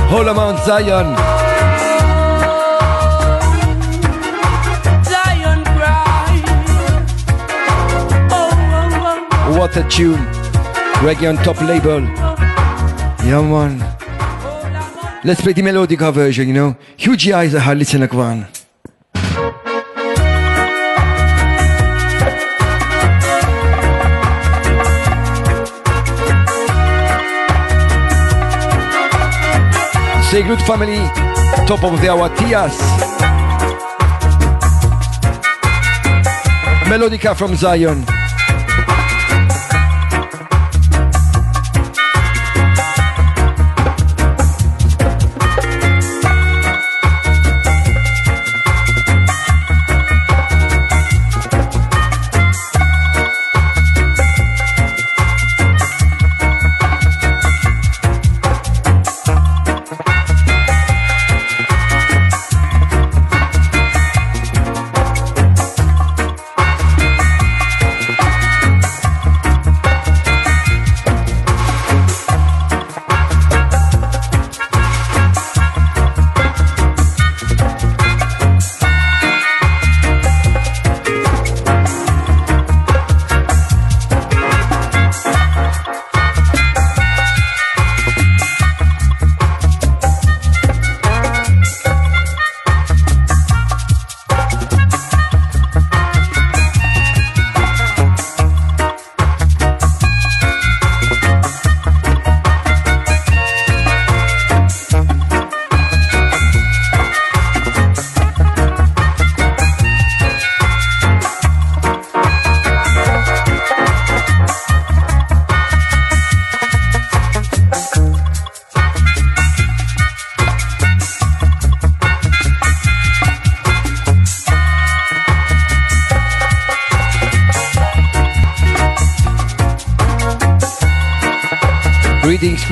Hola 0.07 0.33
Mount 0.33 0.57
Zion. 0.59 1.15
Zion 5.03 5.63
cry. 5.65 6.41
Oh, 8.31 8.49
oh, 8.77 9.49
oh. 9.49 9.59
What 9.59 9.75
a 9.75 9.83
tune. 9.89 10.15
Reggae 11.03 11.27
on 11.27 11.43
top 11.43 11.59
label. 11.59 11.99
Yeah, 13.27 13.41
man. 13.41 13.79
Let's 15.25 15.41
play 15.41 15.51
the 15.51 15.61
melodica 15.61 16.13
version, 16.13 16.47
you 16.47 16.53
know. 16.53 16.77
Hughie 16.95 17.33
Izachaar 17.33 17.77
listen 17.77 17.99
like 17.99 18.13
one. 18.13 18.47
Say 30.31 30.43
good 30.43 30.61
family, 30.61 30.95
top 31.67 31.83
of 31.83 31.99
the 31.99 32.07
hour. 32.09 32.29
Melodica 36.87 37.35
from 37.35 37.53
Zion. 37.57 38.05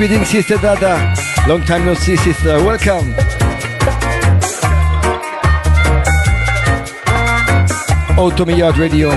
Greetings, 0.00 0.30
Sister 0.30 0.56
Dada. 0.56 1.14
Long 1.46 1.62
time 1.62 1.84
no 1.84 1.92
see, 1.92 2.16
sister. 2.16 2.56
Welcome. 2.64 3.14
Outta 8.16 8.46
Mi 8.46 8.54
Yard 8.54 8.78
Radio. 8.78 9.10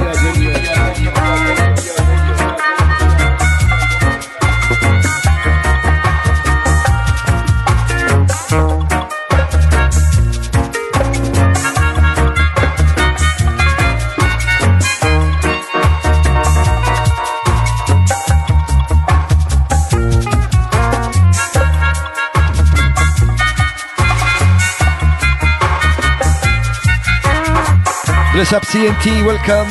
us 28.44 28.52
up, 28.54 28.64
CNT. 28.64 29.26
Welcome. 29.26 29.70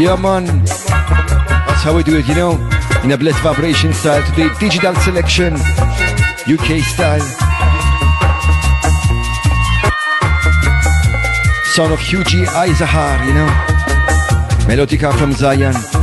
Yeah, 0.00 0.14
man. 0.14 0.44
That's 0.64 1.82
how 1.82 1.96
we 1.96 2.04
do 2.04 2.16
it, 2.16 2.28
you 2.28 2.34
know. 2.34 2.52
In 3.02 3.10
a 3.10 3.18
blessed 3.18 3.40
vibration 3.42 3.92
style 3.92 4.22
today. 4.30 4.48
Digital 4.60 4.94
selection. 4.96 5.54
UK 6.46 6.80
style. 6.84 7.20
Son 11.74 11.90
of 11.90 11.98
Hughie 11.98 12.46
Izachaar, 12.46 13.26
you 13.26 13.34
know. 13.34 13.48
Melodica 14.68 15.12
from 15.18 15.32
Zion. 15.32 15.97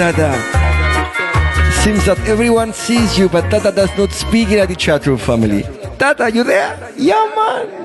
Tata, 0.00 0.32
Seems 1.84 2.06
that 2.06 2.18
everyone 2.26 2.72
sees 2.72 3.18
you, 3.18 3.28
but 3.28 3.42
Tata 3.50 3.70
does 3.70 3.90
not 3.98 4.10
speak 4.12 4.48
in 4.48 4.66
the 4.66 4.74
chat 4.74 5.06
room 5.06 5.18
family. 5.18 5.62
Tata, 5.98 6.32
you 6.32 6.42
there? 6.42 6.90
Yeah, 6.96 7.30
man. 7.36 7.79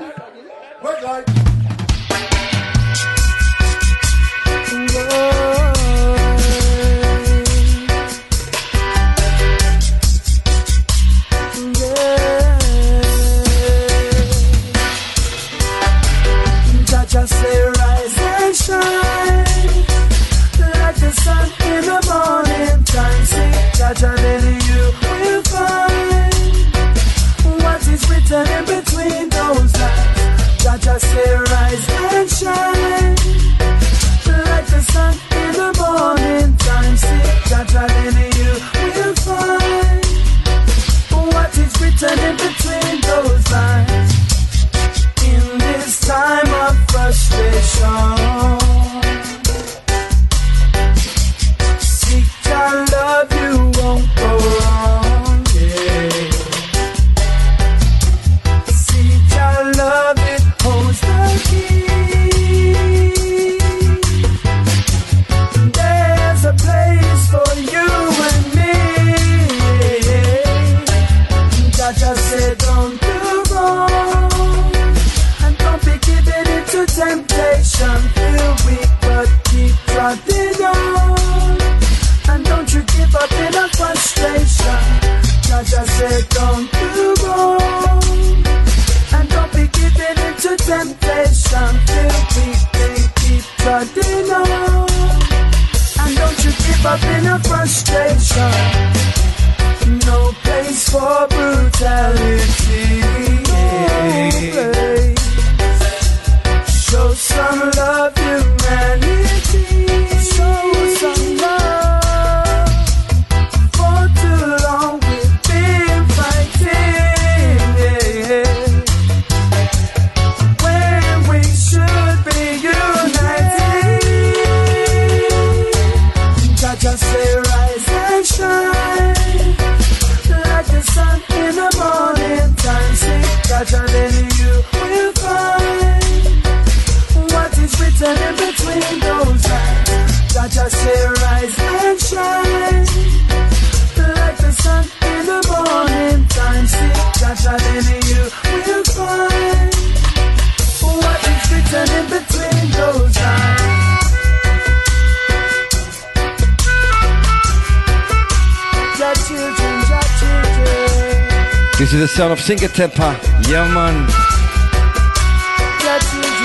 sound 162.16 162.32
of 162.32 162.40
Singer 162.40 162.68
Tempa. 162.68 163.12
Yeah, 163.46 163.68
man. 163.74 164.08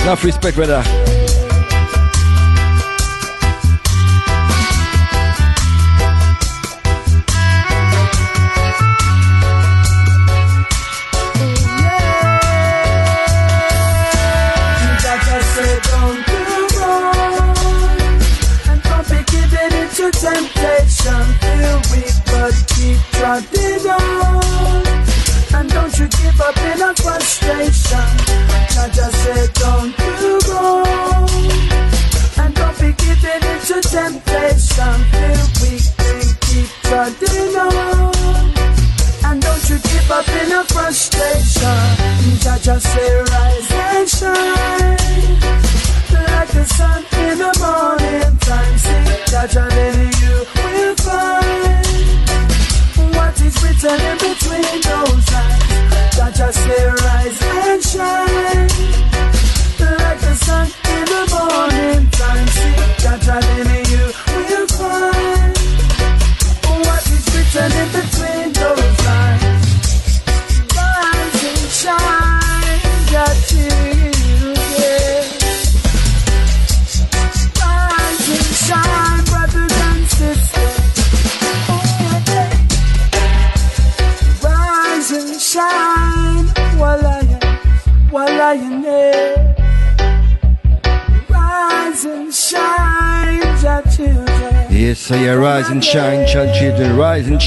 Enough 0.01 0.25
respect, 0.25 0.57
brother. 0.57 1.10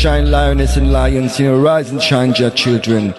Shine, 0.05 0.31
lioness 0.31 0.76
and 0.76 0.93
lions. 0.93 1.40
You 1.40 1.47
know, 1.47 1.59
rise 1.59 1.90
and 1.90 2.02
shine, 2.02 2.35
your 2.36 2.51
children. 2.51 3.14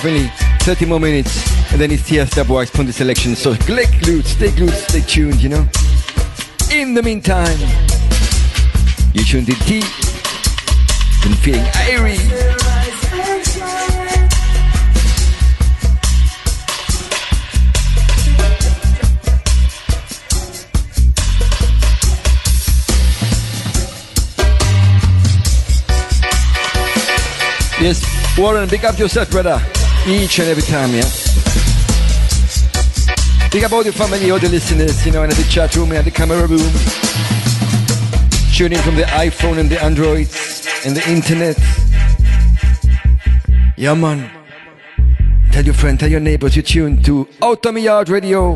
Family. 0.00 0.30
30 0.60 0.86
more 0.86 1.00
minutes. 1.00 1.72
And 1.72 1.80
then 1.80 1.90
it's 1.90 2.02
Tiesta 2.02 2.46
Boys 2.46 2.70
Punti 2.70 2.92
selection. 2.92 3.34
So 3.34 3.54
click 3.54 3.88
glued, 4.00 4.26
stay 4.26 4.50
glued, 4.50 4.72
stay 4.72 5.00
tuned, 5.00 5.42
you 5.42 5.48
know. 5.48 5.66
In 6.72 6.94
the 6.94 7.02
meantime, 7.02 7.58
you 9.14 9.24
tuned 9.24 9.48
in 9.48 9.56
T. 9.66 9.80
Been 11.22 11.34
feeling 11.34 11.66
airy. 11.74 12.16
and. 12.16 12.58
Yes, 27.80 28.36
Warren, 28.36 28.68
big 28.68 28.84
up 28.84 28.98
yourself, 28.98 29.30
brother. 29.30 29.77
Each 30.08 30.38
and 30.38 30.48
every 30.48 30.62
time, 30.62 30.94
yeah. 30.94 31.04
Big 33.52 33.62
up 33.64 33.72
all 33.72 33.84
the 33.84 33.92
family, 33.92 34.30
all 34.30 34.38
the 34.38 34.48
listeners, 34.48 35.04
you 35.04 35.12
know, 35.12 35.22
in 35.22 35.28
the 35.28 35.46
chat 35.50 35.76
room, 35.76 35.92
and 35.92 36.02
the 36.06 36.10
camera 36.10 36.46
room. 36.46 36.72
Tune 38.54 38.72
in 38.72 38.78
from 38.78 38.96
the 38.96 39.02
iPhone 39.02 39.58
and 39.58 39.68
the 39.68 39.78
Androids 39.82 40.66
and 40.86 40.96
the 40.96 41.06
internet. 41.10 41.58
Yeah, 43.76 43.92
man. 43.92 44.30
Tell 45.52 45.64
your 45.64 45.74
friend, 45.74 46.00
tell 46.00 46.10
your 46.10 46.20
neighbors 46.20 46.56
you 46.56 46.62
tune 46.62 47.02
to 47.02 47.28
Out 47.42 47.66
of 47.66 47.78
Yard 47.78 48.08
Radio. 48.08 48.54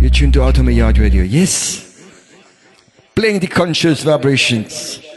You 0.00 0.10
tune 0.10 0.30
to 0.30 0.42
Out 0.44 0.58
of 0.58 0.70
Yard 0.70 0.98
Radio. 0.98 1.24
Yes. 1.24 2.08
Playing 3.16 3.40
the 3.40 3.48
conscious 3.48 4.04
vibrations. 4.04 5.09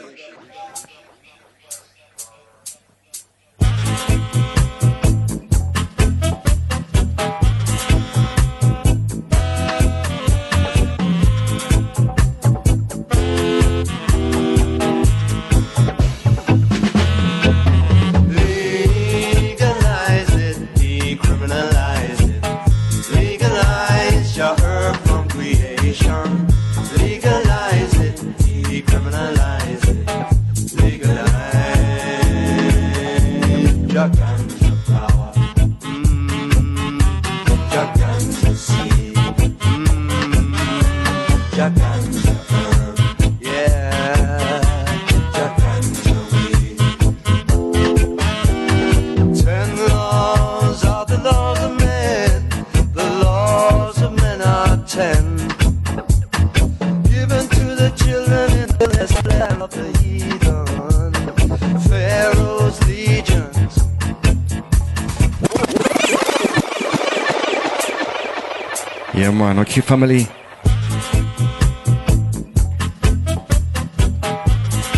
Family. 69.86 70.28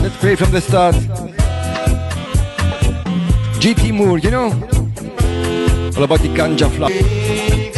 Let's 0.01 0.17
play 0.17 0.35
from 0.35 0.51
the 0.51 0.61
start. 0.61 0.95
GT 3.59 3.91
Moore, 3.93 4.19
you 4.19 4.31
know? 4.31 4.45
All 5.97 6.03
about 6.03 6.19
the 6.21 6.29
ganja 6.29 6.69
flower. 6.69 7.74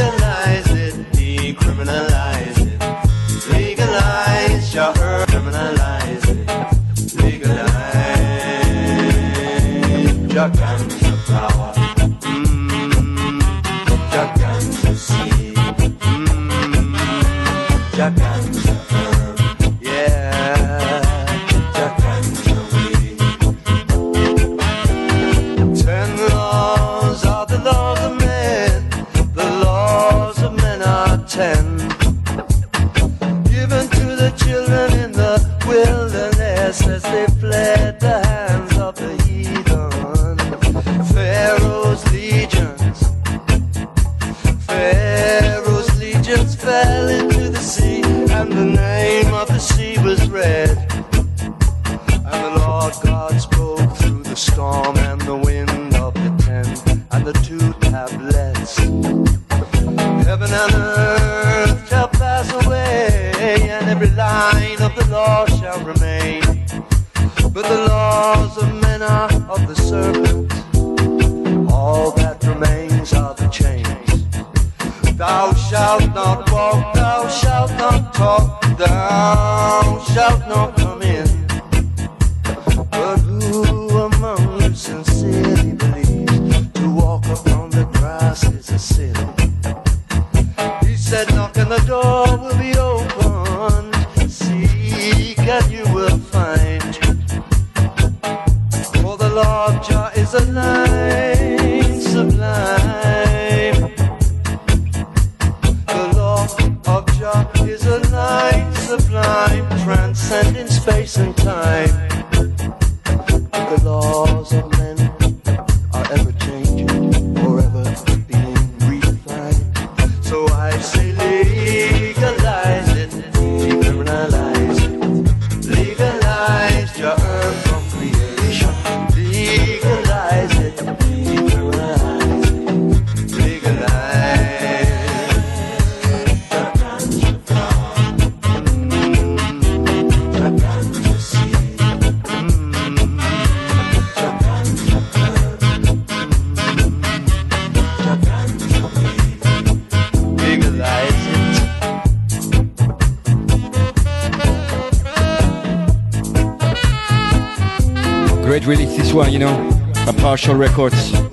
Records. 160.56 161.27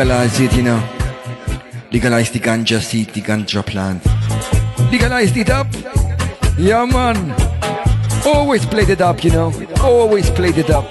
legalize 0.00 0.40
it, 0.40 0.56
you 0.56 0.62
know. 0.62 0.82
Legalize 1.92 2.30
the 2.30 2.40
ganja 2.40 2.80
seed, 2.80 3.08
the 3.08 3.20
ganja 3.20 3.62
plant. 3.62 4.02
Legalize 4.90 5.36
it 5.36 5.50
up. 5.50 5.66
Yeah, 6.56 6.86
man. 6.86 7.18
Always 8.24 8.64
played 8.64 8.88
it 8.88 9.02
up, 9.02 9.22
you 9.22 9.30
know. 9.30 9.52
Always 9.82 10.30
played 10.30 10.56
it 10.56 10.70
up. 10.70 10.86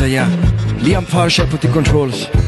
Sasha, 0.00 0.08
yeah. 0.08 0.30
Liam 0.80 1.04
Farshad 1.04 1.50
put 1.50 1.60
the 1.60 1.68
controls. 1.68 2.39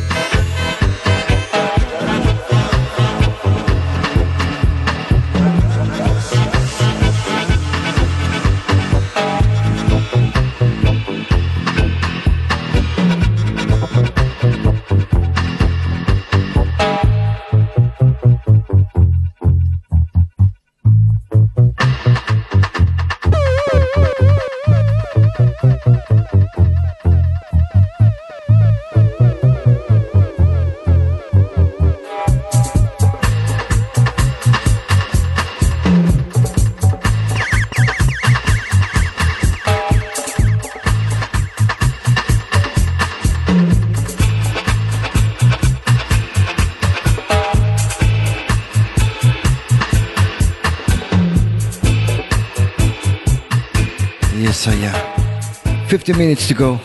50 56.02 56.18
minutes 56.18 56.48
to 56.48 56.54
go. 56.54 56.80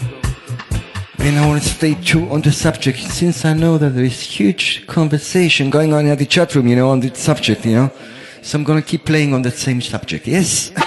And 1.18 1.40
I 1.40 1.48
want 1.48 1.64
to 1.64 1.68
stay 1.68 1.96
true 1.96 2.30
on 2.30 2.42
the 2.42 2.52
subject 2.52 3.00
since 3.00 3.46
I 3.46 3.54
know 3.54 3.80
that 3.80 3.90
there 3.96 4.04
is 4.04 4.22
huge 4.22 4.86
conversation 4.86 5.72
going 5.72 5.92
on 5.92 6.06
in 6.06 6.16
the 6.16 6.26
chat 6.28 6.54
room, 6.54 6.68
you 6.68 6.76
know, 6.76 6.90
on 6.90 7.00
the 7.00 7.12
subject, 7.16 7.66
you 7.66 7.72
know. 7.74 7.92
So 8.44 8.60
I'm 8.60 8.64
going 8.64 8.80
to 8.80 8.88
keep 8.88 9.06
playing 9.06 9.34
on 9.34 9.42
that 9.42 9.56
same 9.56 9.82
subject. 9.82 10.28
Yes. 10.28 10.72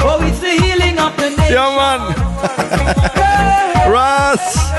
oh, 0.00 0.18
it's 0.22 0.40
the 0.40 0.50
healing 0.60 0.98
of 0.98 1.16
the 1.16 1.30
nation. 1.30 1.54
Yeah, 1.54 1.76
man. 3.86 3.92
Russ. 3.92 4.71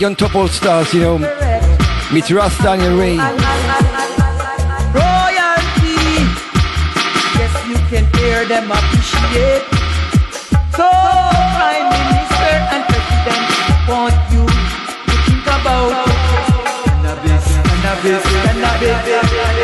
Reggae 0.00 0.06
on 0.06 0.16
top 0.16 0.34
all 0.34 0.48
stars, 0.48 0.94
you 0.94 1.00
know. 1.00 1.18
Meet 2.12 2.30
Ras 2.30 2.56
Daniel 2.58 2.96
Ray. 2.96 3.16
Royalty. 3.16 3.36
Yes, 7.36 7.52
you 7.68 7.76
can 7.90 8.04
hear 8.16 8.46
them 8.46 8.70
appreciate. 8.70 9.62
So, 10.72 10.88
Prime 10.88 11.88
Minister 11.92 12.56
and 12.72 12.84
President 12.88 13.44
want 13.88 14.16
you 14.32 14.46
to 14.46 15.14
think 15.26 15.46
about 15.46 15.92
cannabis, 16.84 17.44
cannabis, 17.82 18.22
cannabis. 18.24 19.59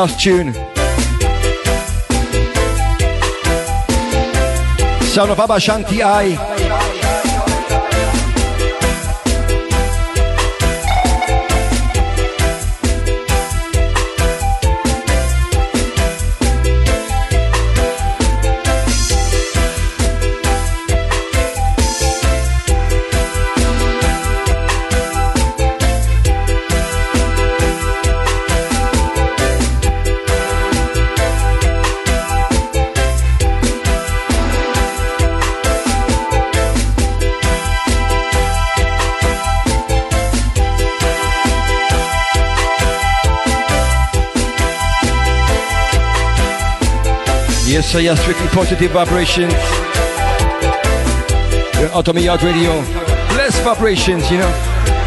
Last 0.00 0.18
tune. 0.18 0.54
Sound 5.12 5.30
of 5.30 5.40
Aba 5.40 5.58
Shanti 5.60 6.00
I. 6.00 6.89
Sir, 47.90 47.98
yes, 47.98 48.20
strictly 48.20 48.46
positive 48.46 48.92
vibrations. 48.92 49.52
We're 51.74 51.90
yard 52.22 52.40
radio. 52.44 52.80
Bless 53.34 53.58
vibrations, 53.64 54.30
you 54.30 54.38
know. 54.38 54.99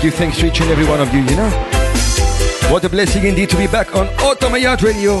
To 0.00 0.06
give 0.06 0.14
thanks 0.14 0.38
to 0.38 0.46
each 0.46 0.58
and 0.62 0.70
every 0.70 0.86
one 0.86 0.98
of 0.98 1.12
you, 1.12 1.20
you 1.20 1.36
know. 1.36 1.50
What 2.70 2.82
a 2.84 2.88
blessing 2.88 3.26
indeed 3.26 3.50
to 3.50 3.56
be 3.58 3.66
back 3.66 3.94
on 3.94 4.08
Outta 4.20 4.48
Mi 4.48 4.62
Yard 4.62 4.82
Radio. 4.82 5.20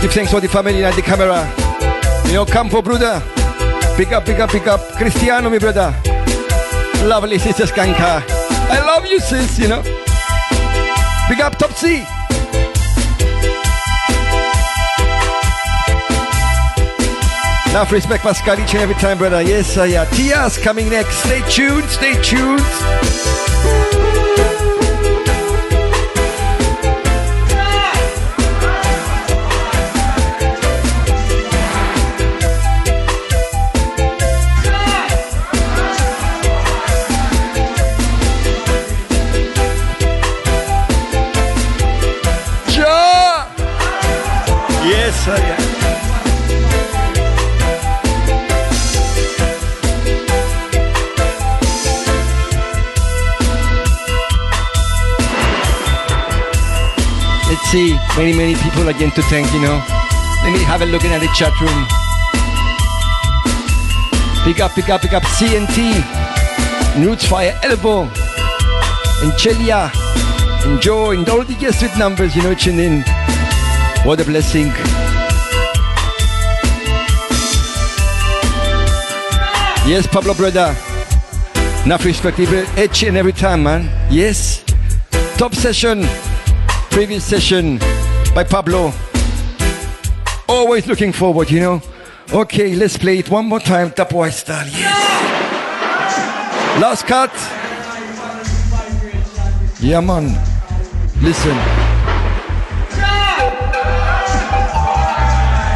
Give 0.00 0.12
thanks 0.12 0.30
for 0.30 0.40
the 0.40 0.48
family 0.48 0.84
and 0.84 0.94
the 0.94 1.02
camera. 1.02 1.52
You 2.26 2.34
know, 2.34 2.44
Campo, 2.44 2.82
brother. 2.82 3.20
Pick 3.96 4.12
up, 4.12 4.24
pick 4.24 4.38
up, 4.38 4.50
pick 4.50 4.68
up. 4.68 4.80
Cristiano, 4.92 5.50
my 5.50 5.58
brother. 5.58 5.92
Lovely 7.02 7.38
sister 7.38 7.64
Skanka. 7.64 8.22
I 8.70 8.80
love 8.86 9.06
you, 9.06 9.18
sis, 9.18 9.58
you 9.58 9.66
know. 9.66 9.82
Pick 11.26 11.40
up, 11.40 11.58
Topsy. 11.58 12.06
Enough 17.70 17.92
respect, 17.92 18.22
Pascal, 18.24 18.58
each 18.58 18.72
and 18.74 18.82
every 18.82 18.94
time, 18.94 19.18
brother. 19.18 19.42
Yes, 19.42 19.76
uh, 19.76 19.82
yeah. 19.82 20.04
Tia's 20.06 20.56
coming 20.58 20.88
next. 20.88 21.16
Stay 21.18 21.42
tuned, 21.50 21.88
stay 21.90 22.20
tuned. 22.22 24.17
See, 57.70 57.92
many, 58.16 58.32
many 58.34 58.54
people 58.54 58.88
again 58.88 59.10
to 59.10 59.22
thank, 59.22 59.52
you 59.52 59.60
know. 59.60 59.76
Let 60.42 60.52
me 60.52 60.62
have 60.64 60.80
a 60.80 60.86
look 60.86 61.04
in 61.04 61.12
at 61.12 61.20
the 61.20 61.28
chat 61.36 61.52
room. 61.60 61.80
Pick 64.44 64.60
up, 64.60 64.72
pick 64.72 64.88
up, 64.88 65.02
pick 65.02 65.12
up 65.12 65.22
CNT, 65.36 66.00
Roots 67.04 67.26
Fire 67.26 67.58
Elbow, 67.62 68.04
and 69.22 69.32
Chelia, 69.36 69.90
and 70.64 70.80
Joe, 70.80 71.10
and 71.10 71.28
all 71.28 71.44
the 71.44 71.54
guests 71.54 71.82
with 71.82 71.96
numbers, 71.98 72.34
you 72.34 72.42
know, 72.42 72.54
tune 72.54 72.78
in. 72.78 73.02
What 74.04 74.20
a 74.20 74.24
blessing. 74.24 74.68
Yes, 79.86 80.06
Pablo 80.06 80.32
brother. 80.32 80.74
Enough 81.84 82.04
respect 82.04 82.38
each 82.38 83.02
and 83.02 83.16
every 83.16 83.32
time, 83.32 83.62
man. 83.62 83.90
Yes. 84.10 84.64
Top 85.36 85.54
session. 85.54 86.06
Previous 86.90 87.24
session 87.24 87.78
by 88.34 88.44
Pablo. 88.44 88.92
Always 90.48 90.86
looking 90.86 91.12
forward, 91.12 91.50
you 91.50 91.60
know. 91.60 91.82
Okay, 92.32 92.74
let's 92.74 92.96
play 92.98 93.18
it 93.18 93.30
one 93.30 93.46
more 93.46 93.60
time, 93.60 93.90
Tapoy 93.90 94.30
style. 94.32 94.66
Yes. 94.66 95.20
Last 96.80 97.06
cut. 97.06 97.32
Yeah, 99.80 100.00
man. 100.00 100.34
Listen. 101.22 101.56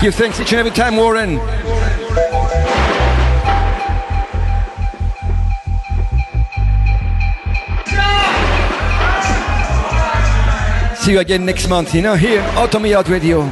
Give 0.01 0.15
thanks 0.15 0.41
each 0.41 0.53
and 0.53 0.59
every 0.59 0.73
time, 0.73 0.97
Warren. 0.97 1.39
See 11.13 11.17
you 11.17 11.21
again 11.21 11.45
next 11.45 11.69
month, 11.69 11.95
you 11.95 12.01
know, 12.01 12.15
here, 12.15 12.41
Outta 12.57 12.81
Mi 12.81 12.89
Yard 12.89 13.07
Radio. 13.11 13.47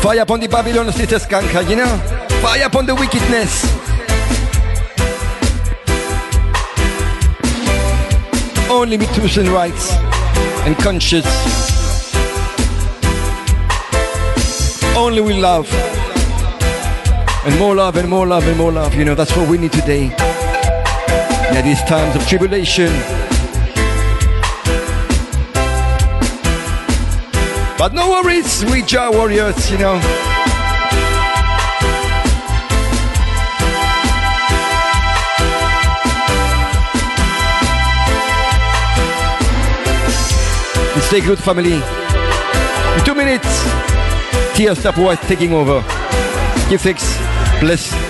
Fire 0.00 0.20
upon 0.20 0.38
the 0.38 0.46
Babylon 0.46 0.92
sister 0.92 1.18
skanker, 1.18 1.68
you 1.68 1.74
know? 1.74 1.98
Fire 2.40 2.66
upon 2.66 2.86
the 2.86 2.94
wickedness. 2.94 3.85
Only 8.86 8.98
with 8.98 9.12
truth 9.16 9.36
and 9.38 9.48
rights 9.48 9.90
and 10.64 10.76
conscience. 10.78 11.26
Only 14.96 15.20
with 15.22 15.38
love. 15.38 15.68
And 17.44 17.58
more 17.58 17.74
love 17.74 17.96
and 17.96 18.08
more 18.08 18.28
love 18.28 18.46
and 18.46 18.56
more 18.56 18.70
love. 18.70 18.94
You 18.94 19.04
know, 19.04 19.16
that's 19.16 19.36
what 19.36 19.48
we 19.50 19.58
need 19.58 19.72
today. 19.72 20.04
Yeah, 21.50 21.62
these 21.62 21.82
times 21.82 22.14
of 22.14 22.28
tribulation. 22.28 22.92
But 27.76 27.92
no 27.92 28.08
worries, 28.08 28.64
we 28.66 28.82
Jah 28.82 29.10
warriors, 29.10 29.68
you 29.68 29.78
know. 29.78 30.35
And 40.96 41.04
stay 41.04 41.20
good, 41.20 41.38
family. 41.38 41.74
In 41.74 43.04
two 43.04 43.14
minutes, 43.14 43.46
Tia 44.56 44.74
Stop 44.74 44.96
White 44.96 45.20
taking 45.28 45.52
over. 45.52 45.82
Give. 46.70 46.82
Bless. 46.82 47.18
Bless 47.60 48.05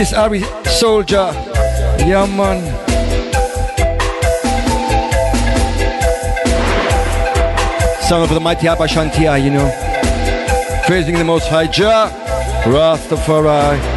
Sis 0.00 0.14
Ari 0.14 0.40
Soldier. 0.64 1.28
Yeah, 2.08 2.24
man. 2.24 2.64
Son 8.08 8.22
of 8.22 8.30
the 8.30 8.40
mighty 8.40 8.66
Aba 8.66 8.86
Shanti 8.86 9.28
I, 9.28 9.36
you 9.36 9.50
know. 9.50 9.70
Praising 10.86 11.18
the 11.18 11.24
Most 11.24 11.48
High 11.48 11.66
Jah, 11.66 12.08
Rastafari. 12.64 13.89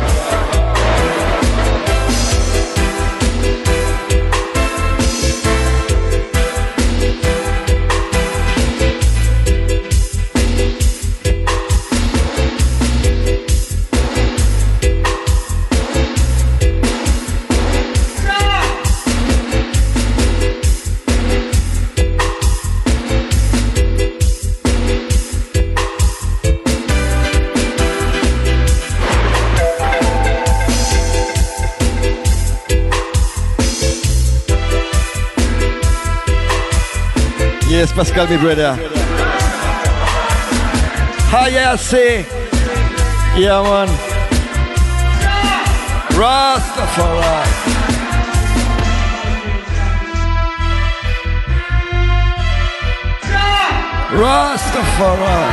Pascal, 37.96 38.26
my 38.28 38.38
brother. 38.38 38.74
How 41.30 41.46
you 41.46 41.78
say? 41.78 42.26
Yeah, 43.40 43.62
man. 43.62 43.88
Rastafari. 46.18 47.44
Rastafari. 54.18 55.46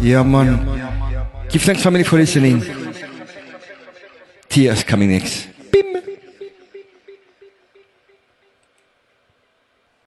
Yeah, 0.00 0.22
man. 0.22 1.48
Give 1.48 1.62
thanks, 1.62 1.82
family, 1.82 2.04
for 2.04 2.16
listening. 2.16 2.62
Tears 4.48 4.84
coming 4.84 5.10
next. 5.10 5.43